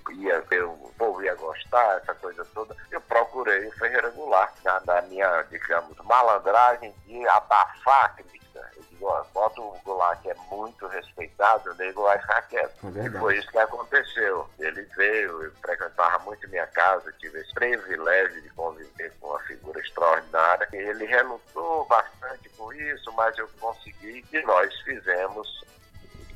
[1.97, 8.05] essa coisa toda, eu procurei o Ferreira Goulart na, na minha, digamos, malandragem de abafar
[8.05, 8.71] a crítica.
[8.75, 12.87] Eu digo, ó, bota o Goulart que é muito respeitado, o nego vai ficar quieto.
[12.97, 14.49] É E foi isso que aconteceu.
[14.59, 19.79] Ele veio, eu frequentava muito minha casa, tive esse privilégio de conviver com uma figura
[19.79, 20.67] extraordinária.
[20.71, 25.65] Ele relutou bastante com isso, mas eu consegui e nós fizemos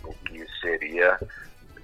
[0.04, 1.20] o que seria,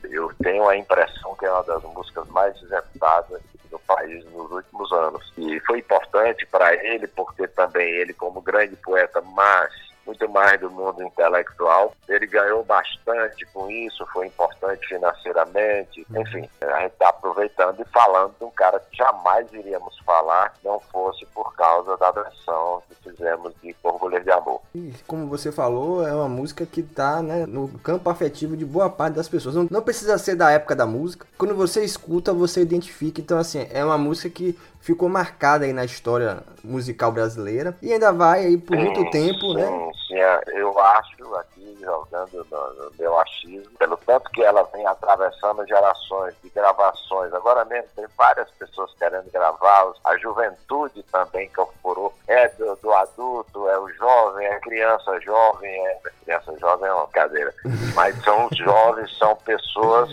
[0.04, 4.92] eu tenho a impressão que é uma das músicas mais executadas do país nos últimos
[4.92, 5.34] anos.
[5.38, 9.72] E foi importante para ele, porque também ele, como grande poeta, mas
[10.08, 16.80] muito mais do mundo intelectual, ele ganhou bastante com isso, foi importante financeiramente, enfim, a
[16.82, 21.54] gente está aproveitando e falando de um cara que jamais iríamos falar, não fosse por
[21.56, 24.62] causa da versão que fizemos de Borbulhas de Amor.
[24.74, 28.90] E como você falou, é uma música que tá né, no campo afetivo de boa
[28.90, 29.56] parte das pessoas.
[29.56, 31.28] Não, não precisa ser da época da música.
[31.38, 33.20] Quando você escuta, você identifica.
[33.20, 38.12] Então, assim, é uma música que ficou marcada aí na história musical brasileira e ainda
[38.12, 39.92] vai aí por muito Sim, tempo, sim, né?
[40.08, 44.86] sim, é, eu acho, aqui jogando no, no meu achismo, pelo tanto que ela vem
[44.86, 47.34] atravessando gerações de gravações.
[47.34, 52.14] Agora mesmo tem várias pessoas querendo gravar, a juventude também que incorporou.
[52.28, 57.08] É do, do adulto, é o jovem, é criança jovem, é criança jovem é uma
[57.08, 57.54] cadeira.
[57.96, 60.10] Mas são os jovens, são pessoas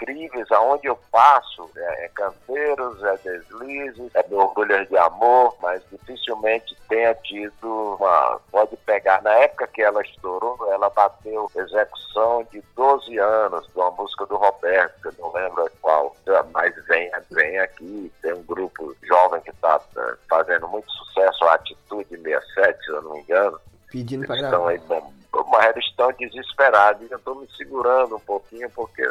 [0.00, 6.76] incríveis, aonde eu passo, é, é canteiros, é deslizes, é borbulhas de amor, mas dificilmente
[6.88, 8.40] tenha tido uma.
[8.50, 13.90] Pode pegar, na época que ela estourou, ela bateu execução de 12 anos de uma
[13.92, 16.16] música do Roberto, que eu não lembro qual,
[16.52, 19.80] mas vem, vem aqui, tem um grupo jovem que está
[20.28, 23.60] fazendo muito sucesso, a Atitude 67, se eu não me engano.
[23.90, 24.70] Pedindo pra Eles estão gravar.
[24.70, 25.12] aí, bom,
[25.50, 27.10] mas eles estão desesperados.
[27.10, 29.02] Eu estou me segurando um pouquinho, porque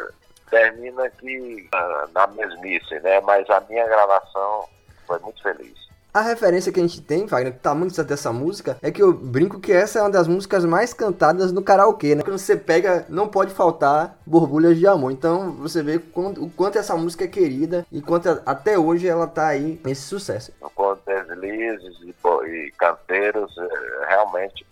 [0.50, 1.68] termina aqui
[2.14, 3.20] na mesmice, né?
[3.20, 4.64] Mas a minha gravação
[5.06, 5.78] foi muito feliz.
[6.12, 9.00] A referência que a gente tem, Wagner, que tá muito certo dessa música, é que
[9.00, 12.22] eu brinco que essa é uma das músicas mais cantadas no karaokê, né?
[12.24, 15.12] Quando você pega, não pode faltar Borbulhas de Amor.
[15.12, 19.28] Então você vê quanto- o quanto essa música é querida e quanto até hoje ela
[19.28, 20.52] tá aí nesse sucesso.
[20.74, 22.12] Com deslizes e,
[22.48, 24.66] e canteiros, eh, realmente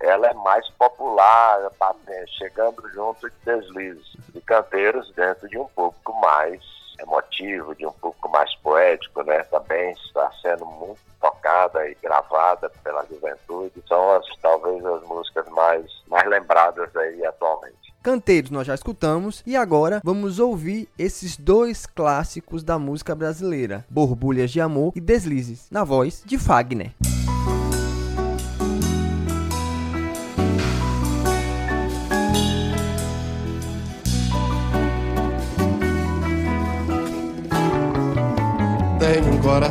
[0.00, 1.70] ela é mais popular,
[2.08, 6.60] eh, chegando junto de deslizes e canteiros dentro de um público mais
[6.98, 9.42] emotivo, de um público mais poético, né?
[9.44, 13.82] Também está sendo muito tocada e gravada pela juventude.
[13.88, 17.82] São as, talvez as músicas mais, mais lembradas aí atualmente.
[18.02, 24.50] Canteiros nós já escutamos e agora vamos ouvir esses dois clássicos da música brasileira, Borbulhas
[24.50, 26.92] de Amor e Deslizes, na voz de Fagner.
[27.00, 27.41] Tenho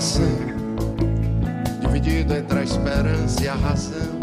[0.02, 0.26] coração
[1.80, 4.20] dividido entre a esperança e a razão.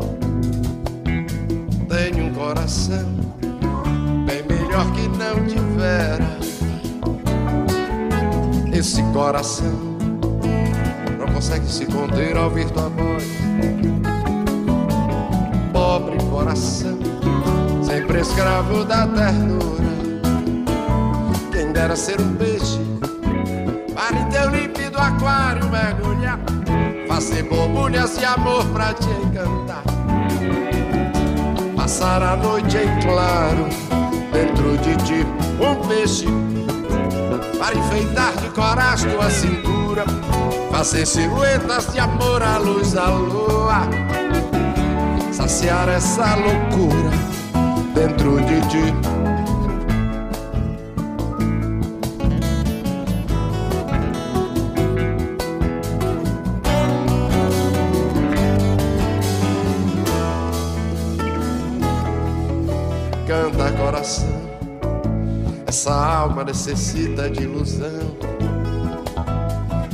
[1.88, 3.06] Tenho um coração
[4.26, 6.26] bem melhor que não tivera.
[8.76, 9.96] Esse coração
[11.16, 13.24] não consegue se conter ao ouvir tua voz.
[15.72, 16.98] Pobre coração,
[17.84, 19.88] sempre escravo da ternura.
[21.52, 22.87] Quem dera ser um peixe
[25.18, 26.38] aquário mergulhar,
[27.08, 29.82] fazer borbulhas de amor pra te encantar.
[31.76, 33.68] Passar a noite em claro
[34.32, 35.26] dentro de ti,
[35.60, 36.26] um peixe
[37.58, 40.04] para enfeitar de coragem tua cintura,
[40.70, 43.88] fazer silhuetas de amor à luz da lua,
[45.32, 47.10] saciar essa loucura
[47.92, 49.07] dentro de ti.
[66.38, 68.16] Alma necessita de ilusão.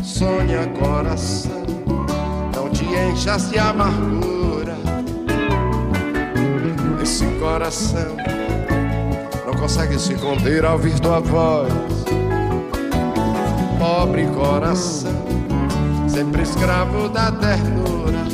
[0.02, 1.64] Sonha coração,
[2.54, 4.76] não te enchas de amargura.
[7.02, 8.16] Esse coração
[9.46, 11.72] não consegue se conter ao ouvir tua voz.
[13.78, 15.24] Pobre coração,
[16.08, 18.24] sempre escravo da ternura.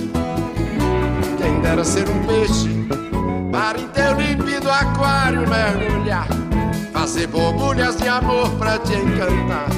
[1.38, 2.86] Quem dera ser um peixe
[3.52, 6.28] para em teu límpido aquário mergulhar,
[7.11, 9.68] fazer borbulhas de amor pra te encantar,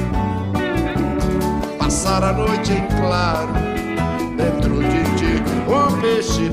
[1.78, 3.54] passar a noite em claro
[4.36, 6.50] dentro de ti, um peixe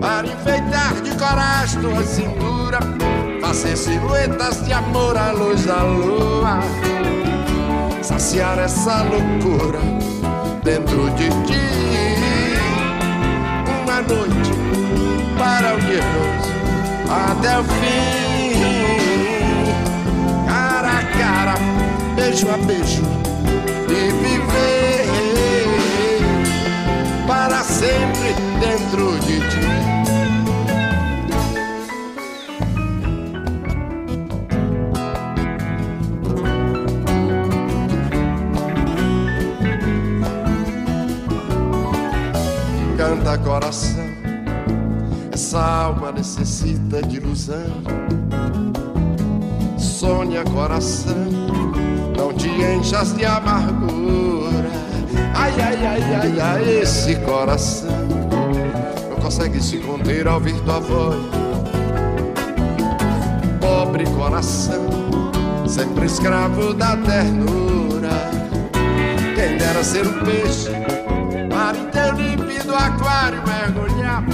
[0.00, 2.78] para enfeitar de coragem tua cintura,
[3.42, 6.60] fazer silhuetas de amor à luz da lua,
[8.00, 9.80] saciar essa loucura
[10.64, 11.60] dentro de ti,
[13.82, 14.50] uma noite
[15.36, 16.50] para unir-nos
[17.10, 18.09] até o fim.
[22.40, 23.02] Beijo a beijo
[23.88, 25.06] e viver
[27.26, 29.60] para sempre dentro de ti.
[42.96, 44.08] Canta coração
[45.32, 47.82] essa alma necessita de ilusão.
[49.76, 51.69] Sonha coração,
[52.40, 54.70] te enchas de amargura.
[55.34, 58.08] Ai, ai, ai, ai, ai, esse coração
[59.10, 61.16] não consegue se conter ao ouvir tua voz.
[63.60, 64.88] Pobre coração,
[65.66, 68.30] sempre escravo da ternura.
[69.34, 70.70] Quem dera ser um peixe
[71.50, 74.24] para em aquário mergulhar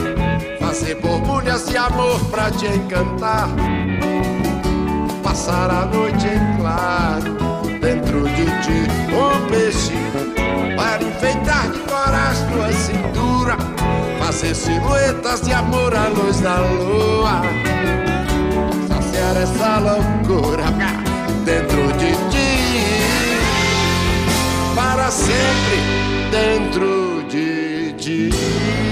[0.61, 3.49] fazer borbulhas de amor pra te encantar.
[5.23, 7.46] Passar a noite em claro
[8.17, 9.93] dentro de ti, um peixe
[10.77, 13.57] para enfeitar de coragem tua cintura.
[14.19, 17.43] Fazer silhuetas de amor à luz da lua.
[18.89, 20.65] Saciar essa loucura
[21.45, 22.57] dentro de ti.
[24.75, 25.81] Para sempre
[26.31, 28.86] dentro de ti.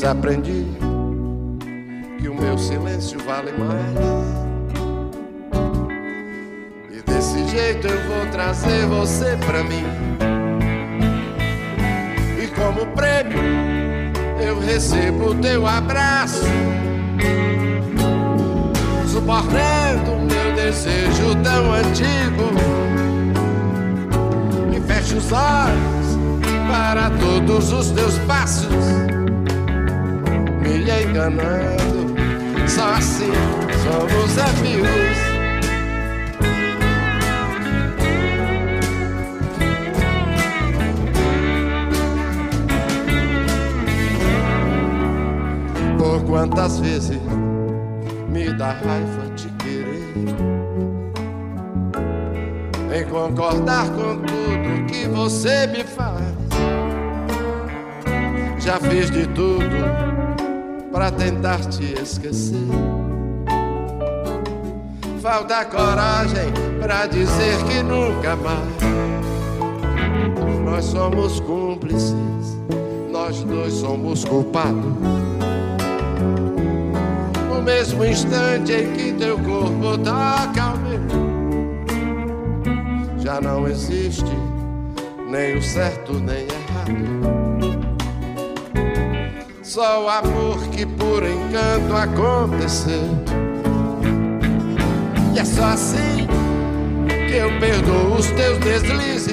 [0.00, 0.64] Pois aprendi
[2.18, 4.30] que o meu silêncio vale mais.
[7.50, 9.84] jeito eu vou trazer você pra mim.
[12.42, 13.42] E como prêmio,
[14.42, 16.46] eu recebo teu abraço.
[19.06, 22.48] Suportando meu desejo tão antigo.
[24.74, 26.18] E fecho os olhos
[26.70, 29.29] para todos os teus passos.
[31.10, 32.14] Enganando,
[32.68, 33.32] só assim
[33.82, 35.18] somos amigos.
[45.98, 47.18] Por quantas vezes
[48.28, 50.14] me dá raiva de querer
[52.96, 56.20] em concordar com tudo que você me faz.
[58.60, 60.19] Já fiz de tudo
[60.92, 62.56] para tentar te esquecer.
[65.20, 68.80] Falta coragem para dizer que nunca mais.
[70.64, 72.14] Nós somos cúmplices,
[73.10, 74.94] nós dois somos culpados.
[77.48, 81.00] No mesmo instante em que teu corpo toca o meu,
[83.18, 84.24] já não existe
[85.28, 87.39] nem o certo nem errado.
[89.70, 93.04] Só o amor que por encanto aconteceu.
[95.32, 96.26] E é só assim
[97.28, 99.32] que eu perdoo os teus deslizes.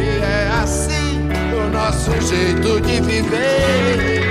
[0.00, 4.30] E é assim o nosso jeito de viver.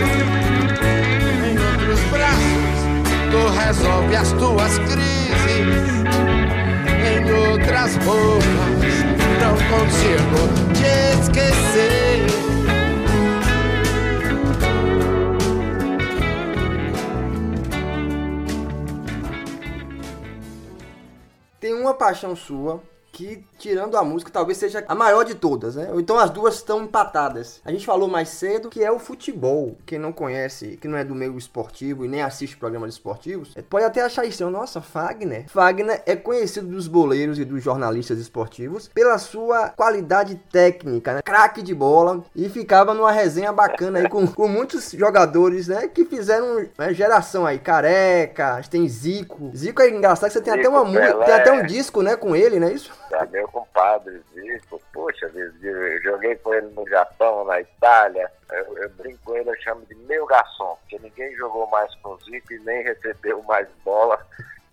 [1.45, 2.79] Em outros braços,
[3.29, 5.93] tu resolve as tuas crises.
[7.05, 8.95] Em outras bocas,
[9.39, 12.52] não consigo te esquecer.
[21.93, 22.81] Uma paixão sua
[23.11, 25.87] que, tirando a música, talvez seja a maior de todas, né?
[25.89, 27.61] Ou então as duas estão empatadas.
[27.63, 29.77] A gente falou mais cedo que é o futebol.
[29.85, 33.61] Quem não conhece, que não é do meio esportivo e nem assiste programas esportivos, é,
[33.61, 34.49] pode até achar isso.
[34.49, 35.45] Nossa, Fagner.
[35.47, 41.21] Fagner é conhecido dos boleiros e dos jornalistas esportivos pela sua qualidade técnica, né?
[41.21, 42.21] Craque de bola.
[42.35, 45.87] E ficava numa resenha bacana aí com, com muitos jogadores, né?
[45.87, 47.59] Que fizeram né, geração aí.
[47.59, 49.51] Careca, tem Zico.
[49.55, 52.17] Zico é engraçado que você tem até uma Zico, música, tem até um disco, né?
[52.17, 52.91] Com ele, não é isso?
[53.09, 58.29] É meu compadre Zico, poxa, eu joguei com ele no Japão, na Itália.
[58.51, 62.09] Eu, eu brinco com ele, eu chamo de meu garçom, porque ninguém jogou mais com
[62.09, 64.19] o Zico e nem recebeu mais bola.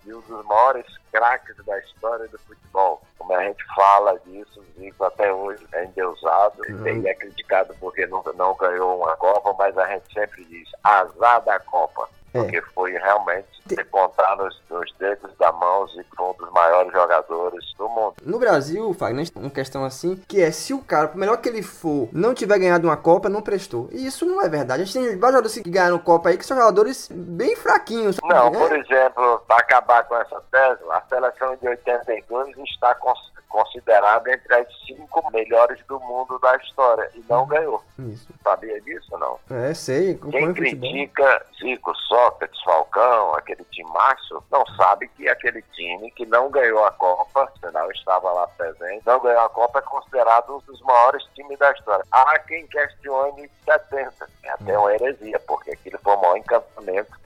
[0.06, 3.02] E um dos maiores craques da história do futebol.
[3.18, 8.06] Como a gente fala disso, o Zico até hoje é endeusado e é criticado porque
[8.06, 12.08] nunca não ganhou uma Copa, mas a gente sempre diz azar da Copa.
[12.32, 12.38] É.
[12.42, 17.64] Porque foi realmente, se contar nos, nos dedos da mão, foi um dos maiores jogadores
[17.76, 18.14] do mundo.
[18.24, 21.62] No Brasil, Fagner, uma questão assim, que é se o cara, por melhor que ele
[21.62, 23.88] for, não tiver ganhado uma Copa, não prestou.
[23.90, 24.82] E isso não é verdade.
[24.82, 28.16] A gente tem vários jogadores que ganharam Copa aí que são jogadores bem fraquinhos.
[28.22, 28.58] Não, né?
[28.58, 34.54] por exemplo, para acabar com essa tese, a seleção de 82 está cons- considerada entre
[34.54, 37.82] as cinco melhores do mundo da história e não ganhou.
[37.98, 38.28] Isso.
[38.42, 39.38] Sabia disso não?
[39.50, 40.14] É, sei.
[40.30, 46.84] Quem critica Zico, Sócrates, Falcão, aquele timaço, não sabe que aquele time que não ganhou
[46.84, 51.24] a Copa, senão estava lá presente, não ganhou a Copa é considerado um dos maiores
[51.34, 52.04] times da história.
[52.12, 54.28] Há quem questione 70.
[54.42, 57.18] É até uma heresia, porque aquilo foi o maior encantamento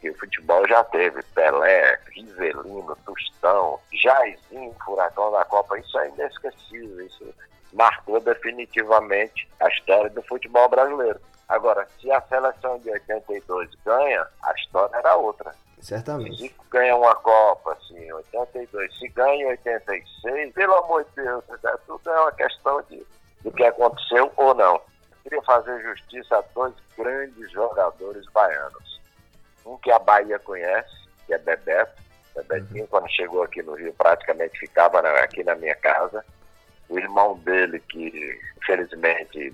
[0.00, 1.22] que o futebol já teve.
[1.34, 7.34] Pelé, Rivelino, Tostão, Jairzinho, Furacão da Copa, isso é inesquecível, isso
[7.74, 11.20] marcou definitivamente a história do futebol brasileiro.
[11.48, 15.54] Agora, se a seleção de 82 ganha, a história era outra.
[15.80, 16.36] Certamente.
[16.36, 18.98] Zico ganha uma Copa, assim, em 82.
[18.98, 23.06] Se ganha em 86, pelo amor de Deus, né, tudo é uma questão de,
[23.42, 24.80] do que aconteceu ou não.
[25.22, 29.00] Queria fazer justiça a dois grandes jogadores baianos.
[29.64, 30.90] Um que a Bahia conhece,
[31.26, 32.02] que é Bebeto.
[32.34, 36.24] Bebetinho, quando chegou aqui no Rio, praticamente ficava na- aqui na minha casa.
[36.88, 39.52] O irmão dele, que infelizmente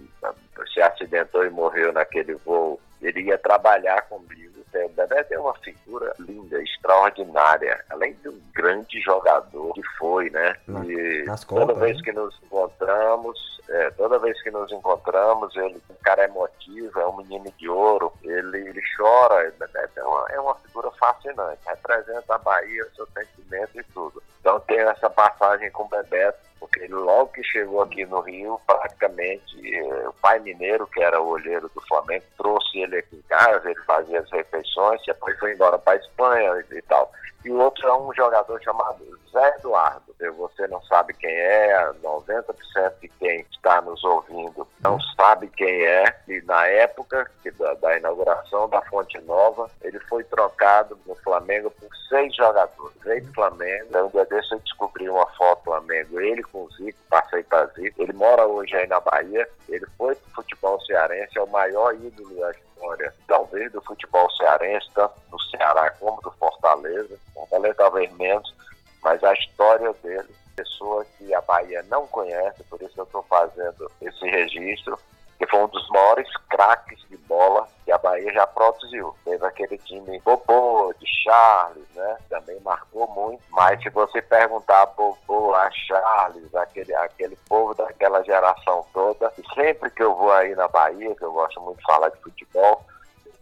[0.72, 4.54] se acidentou e morreu naquele voo, ele ia trabalhar comigo.
[4.74, 10.56] O Bebeto é uma figura linda, extraordinária, além de um grande jogador que foi, né?
[10.84, 12.02] E nas toda Copas, vez né?
[12.02, 17.16] que nos encontramos, é, toda vez que nos encontramos, ele um cara emotivo, é um
[17.16, 19.52] menino de ouro, ele, ele chora,
[19.96, 24.22] é uma, é uma figura fascinante, representa a Bahia, seu sentimento e tudo.
[24.40, 29.74] Então tem essa passagem com o Bebeto, porque logo que chegou aqui no Rio, praticamente,
[29.74, 33.70] eh, o pai mineiro, que era o olheiro do Flamengo, trouxe ele aqui em casa,
[33.70, 37.12] ele fazia as refeições, depois foi embora para Espanha e tal.
[37.44, 40.14] E o outro é um jogador chamado Zé Eduardo.
[40.38, 42.54] Você não sabe quem é, 90%
[43.02, 46.14] de quem está nos ouvindo não sabe quem é.
[46.28, 51.88] E na época da, da inauguração da Fonte Nova, ele foi trocado no Flamengo por
[52.08, 52.96] seis jogadores.
[53.02, 56.70] Veio do Flamengo, um dia desse eu descobri uma foto do Flamengo, ele com o
[56.70, 58.00] Zico, passei para Zico.
[58.00, 62.32] Ele mora hoje aí na Bahia, ele foi pro futebol cearense, é o maior ídolo
[62.38, 67.18] da história, talvez do futebol cearense, tanto do Ceará como do Fortaleza.
[67.34, 68.54] Fortaleza talvez menos,
[69.02, 73.90] mas a história dele, pessoa que a Bahia não conhece, por isso eu estou fazendo
[74.00, 74.96] esse registro,
[75.44, 79.14] que foi um dos maiores craques de bola que a Bahia já produziu.
[79.24, 82.16] Teve aquele time Bobô, de Charles, né?
[82.30, 83.42] Também marcou muito.
[83.50, 89.90] Mas se você perguntar Bobô, a Charles, aquele, aquele povo daquela geração toda, e sempre
[89.90, 92.84] que eu vou aí na Bahia, que eu gosto muito de falar de futebol,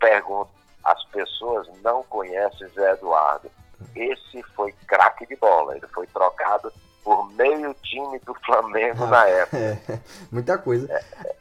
[0.01, 0.51] pergunto,
[0.85, 3.51] as pessoas não conhecem Zé Eduardo.
[3.95, 6.73] Esse foi craque de bola, ele foi trocado
[7.03, 9.57] por meio time do Flamengo na época.
[9.89, 9.99] É,
[10.31, 10.89] muita coisa.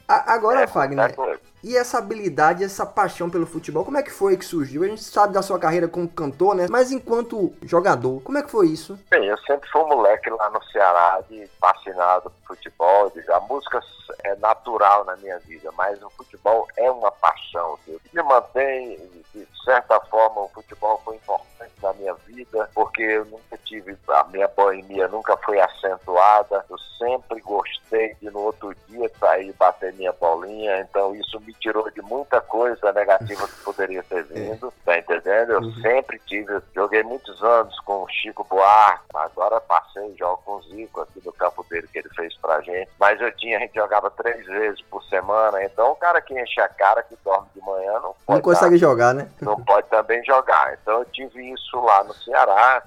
[0.08, 1.40] A- Agora, É, Fagner, coisa.
[1.64, 4.84] E essa habilidade, essa paixão pelo futebol, como é que foi que surgiu?
[4.84, 6.68] A gente sabe da sua carreira como cantor, né?
[6.70, 8.98] Mas enquanto jogador, como é que foi isso?
[9.10, 13.10] Bem, eu sempre fui um moleque lá no Ceará, de, fascinado por futebol.
[13.12, 13.80] De, a música
[14.24, 17.78] é natural na minha vida, mas o futebol é uma paixão.
[17.86, 18.00] viu?
[18.14, 18.98] Me mantém,
[19.34, 24.24] de certa forma, o futebol foi importante na minha vida, porque eu nunca tive, a
[24.26, 26.66] minha boemia nunca foi acentuada.
[26.70, 31.90] Eu sempre gostei de no outro dia sair bater minha bolinha, então isso me tirou
[31.92, 35.52] de muita coisa negativa que poderia ter vindo, tá entendendo?
[35.52, 40.62] Eu sempre tive, joguei muitos anos com o Chico Buarque, agora passei, jogo com o
[40.64, 43.76] Zico aqui no campo dele que ele fez pra gente, mas eu tinha, a gente
[43.76, 47.62] jogava três vezes por semana, então o cara que enche a cara, que dorme de
[47.62, 49.30] manhã, não pode Não consegue jogar, né?
[49.42, 50.78] não pode também jogar.
[50.82, 52.84] Então eu tive isso lá no Ceará,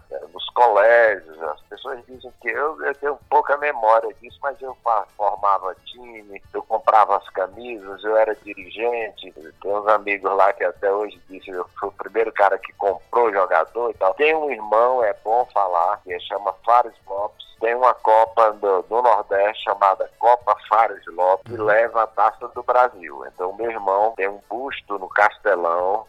[0.55, 1.43] colégios.
[1.43, 4.77] As pessoas dizem que eu, eu tenho pouca memória disso, mas eu
[5.17, 9.33] formava time, eu comprava as camisas, eu era dirigente.
[9.61, 13.33] Tem uns amigos lá que até hoje dizem eu fui o primeiro cara que comprou
[13.33, 14.15] jogador e tal.
[14.15, 17.45] Tem um irmão, é bom falar, que chama Fares Lopes.
[17.61, 22.63] Tem uma Copa do, do Nordeste chamada Copa Fares Lopes, que leva a taça do
[22.63, 23.25] Brasil.
[23.27, 26.07] Então, meu irmão tem um busto no Castelão,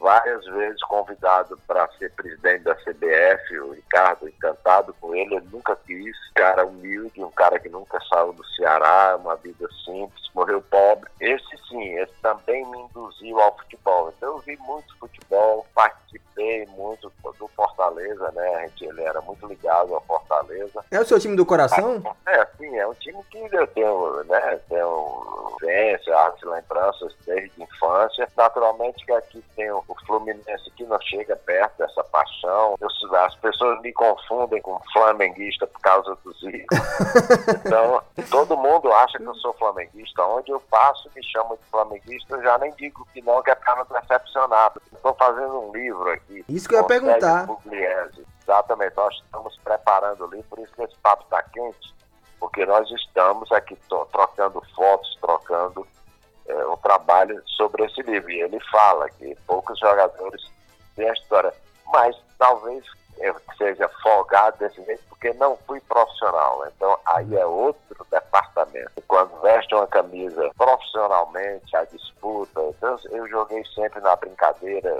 [0.00, 5.76] várias vezes convidado para ser presidente da CBF, o Ricardo, encantado com ele, ele nunca
[5.86, 11.10] quis, cara humilde, um cara que nunca saiu do Ceará, uma vida simples, morreu pobre.
[11.20, 14.12] Esse sim, esse também me induziu ao futebol.
[14.16, 18.54] Então eu vi muito futebol, participei muito do Fortaleza, né?
[18.56, 20.84] A gente, ele era muito ligado ao Fortaleza.
[20.90, 22.02] É o seu time do coração?
[22.26, 27.64] É, sim, é um time que eu tenho, né, tenho vivência, as lembranças desde a
[27.64, 28.28] infância.
[28.36, 32.76] Naturalmente que aqui tem o o Fluminense que não chega perto dessa paixão.
[32.80, 36.66] Eu- as pessoas me confundem com flamenguista por causa do Zico.
[37.66, 40.22] Então, todo mundo acha que eu sou flamenguista.
[40.24, 43.54] Onde eu passo, me chamam de flamenguista, eu já nem digo que não, que é
[43.54, 44.72] para não decepcionar.
[44.92, 46.44] Estou fazendo um livro aqui.
[46.48, 47.46] Isso que eu ia perguntar.
[47.46, 48.24] Pugliese.
[48.42, 51.94] Exatamente, nós estamos preparando o livro, por isso que esse papo está quente,
[52.38, 53.76] porque nós estamos aqui
[54.10, 55.86] trocando fotos, trocando
[56.48, 58.30] é, um trabalho sobre esse livro.
[58.30, 59.36] E ele fala que
[59.70, 60.42] poucos jogadores
[60.96, 61.52] têm a história,
[61.92, 62.84] mas talvez
[63.56, 66.66] seja folgado desse jeito porque não fui profissional.
[66.74, 68.90] Então aí é outro departamento.
[69.06, 74.94] Quando veste uma camisa profissionalmente, a disputa, então, eu joguei sempre na brincadeira,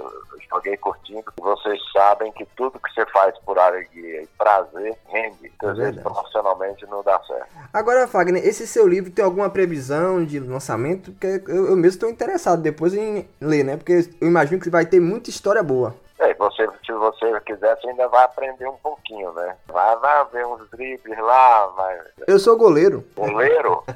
[0.49, 1.25] joguei curtindo.
[1.39, 5.51] Vocês sabem que tudo que você faz por alegria e prazer rende.
[5.61, 6.01] Às vezes verdade.
[6.01, 7.47] profissionalmente não dá certo.
[7.73, 11.11] Agora, Fagner, esse seu livro tem alguma previsão de lançamento?
[11.11, 13.77] Porque eu, eu mesmo estou interessado depois em ler, né?
[13.77, 15.95] Porque eu imagino que vai ter muita história boa.
[16.21, 19.55] É, você, se você quiser, você ainda vai aprender um pouquinho, né?
[19.67, 21.97] Vai, vai ver uns dribles lá, vai.
[22.27, 23.03] Eu sou goleiro.
[23.15, 23.83] Goleiro?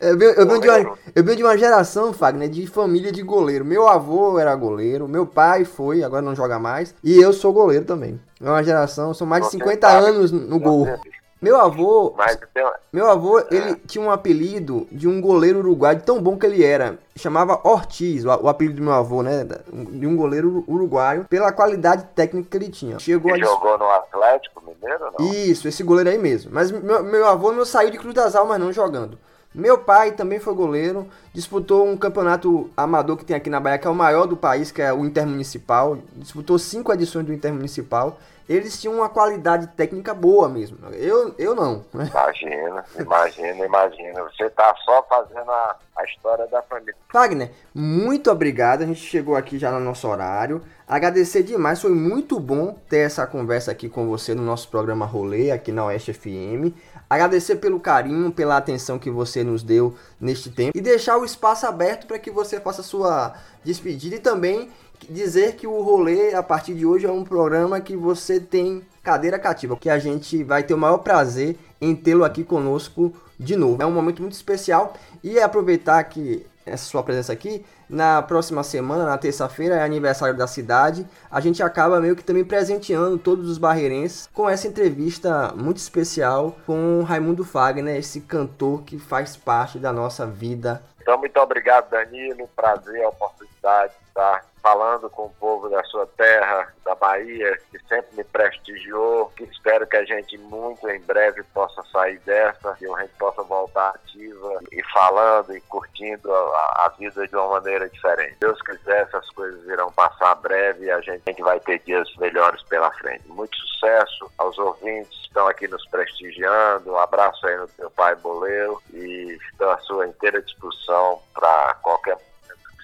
[0.00, 3.22] Eu venho, eu venho de, uma, eu venho de uma geração, Fagner, de família de
[3.22, 3.64] goleiro.
[3.64, 6.94] Meu avô era goleiro, meu pai foi, agora não joga mais.
[7.02, 8.20] E eu sou goleiro também.
[8.40, 10.84] É uma geração, são mais de Você 50 sabe anos no gol.
[10.84, 11.00] você-
[11.42, 16.22] Meu avô, Mas tem, meu avô, ele tinha um apelido de um goleiro uruguaio, tão
[16.22, 16.96] bom que ele era.
[17.16, 19.44] Chamava Ortiz, o, o apelido do meu avô, né?
[19.90, 22.98] De um goleiro uruguaio, pela qualidade técnica que ele tinha.
[23.00, 25.26] Chegou a que dis- jogou no Atlético Mineiro, não?
[25.32, 26.52] Isso, esse goleiro aí mesmo.
[26.54, 29.18] Mas meu, meu avô não saiu de Cruz das Almas não jogando.
[29.54, 33.86] Meu pai também foi goleiro disputou um campeonato amador que tem aqui na Bahia, que
[33.86, 35.98] é o maior do país, que é o Intermunicipal.
[36.14, 38.16] Disputou cinco edições do Intermunicipal.
[38.52, 40.78] Eles tinham uma qualidade técnica boa mesmo.
[40.92, 41.84] Eu, eu não.
[41.92, 42.08] né?
[42.10, 44.22] Imagina, imagina, imagina.
[44.24, 46.94] Você tá só fazendo a, a história da família.
[47.12, 48.82] Wagner, muito obrigado.
[48.82, 50.62] A gente chegou aqui já no nosso horário.
[50.86, 55.50] Agradecer demais, foi muito bom ter essa conversa aqui com você no nosso programa Rolê,
[55.50, 56.76] aqui na Oeste FM.
[57.08, 61.66] Agradecer pelo carinho, pela atenção que você nos deu neste tempo e deixar o espaço
[61.66, 63.34] aberto para que você faça sua
[63.64, 64.70] despedida e também
[65.10, 69.38] dizer que o Rolê, a partir de hoje, é um programa que você tem cadeira
[69.38, 73.82] cativa, que a gente vai ter o maior prazer em tê-lo aqui conosco de novo.
[73.82, 79.04] É um momento muito especial e aproveitar que essa sua presença aqui, na próxima semana,
[79.04, 81.06] na terça-feira, é aniversário da cidade.
[81.30, 86.56] A gente acaba meio que também presenteando todos os barreirenses com essa entrevista muito especial
[86.64, 90.82] com Raimundo Fagner, esse cantor que faz parte da nossa vida.
[91.00, 92.48] Então, muito obrigado, Danilo.
[92.54, 97.78] Prazer, a oportunidade de estar falando com o povo da sua terra, da Bahia, que
[97.88, 99.30] sempre me prestigiou.
[99.36, 103.42] Que espero que a gente muito em breve possa sair dessa e a gente possa
[103.42, 108.36] voltar ativa e falando e curtindo a, a vida de uma maneira diferente.
[108.40, 112.08] Deus quiser, essas coisas irão passar breve e a gente, a gente vai ter dias
[112.16, 113.26] melhores pela frente.
[113.28, 116.92] Muito sucesso aos ouvintes que estão aqui nos prestigiando.
[116.92, 122.16] Um abraço aí no teu pai Boleiro e estou à sua inteira disposição para qualquer
[122.16, 122.31] que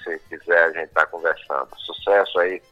[0.09, 1.69] você quiser, a gente está conversando.
[1.77, 2.63] Sucesso aí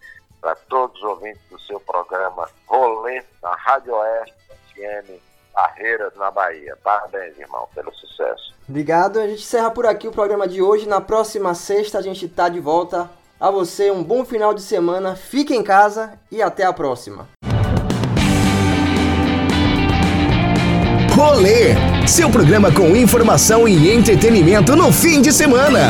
[0.40, 4.34] para todos os ouvintes do seu programa Rolê na Rádio Oeste
[4.72, 5.20] FM
[5.54, 6.76] Barreiras na Bahia.
[6.82, 8.54] Parabéns, irmão, pelo sucesso.
[8.68, 9.18] Obrigado.
[9.18, 10.88] A gente encerra por aqui o programa de hoje.
[10.88, 13.08] Na próxima sexta a gente tá de volta.
[13.38, 15.14] A você um bom final de semana.
[15.14, 17.28] Fique em casa e até a próxima.
[21.14, 21.74] Rolê,
[22.06, 25.80] seu programa com informação e entretenimento no fim de semana.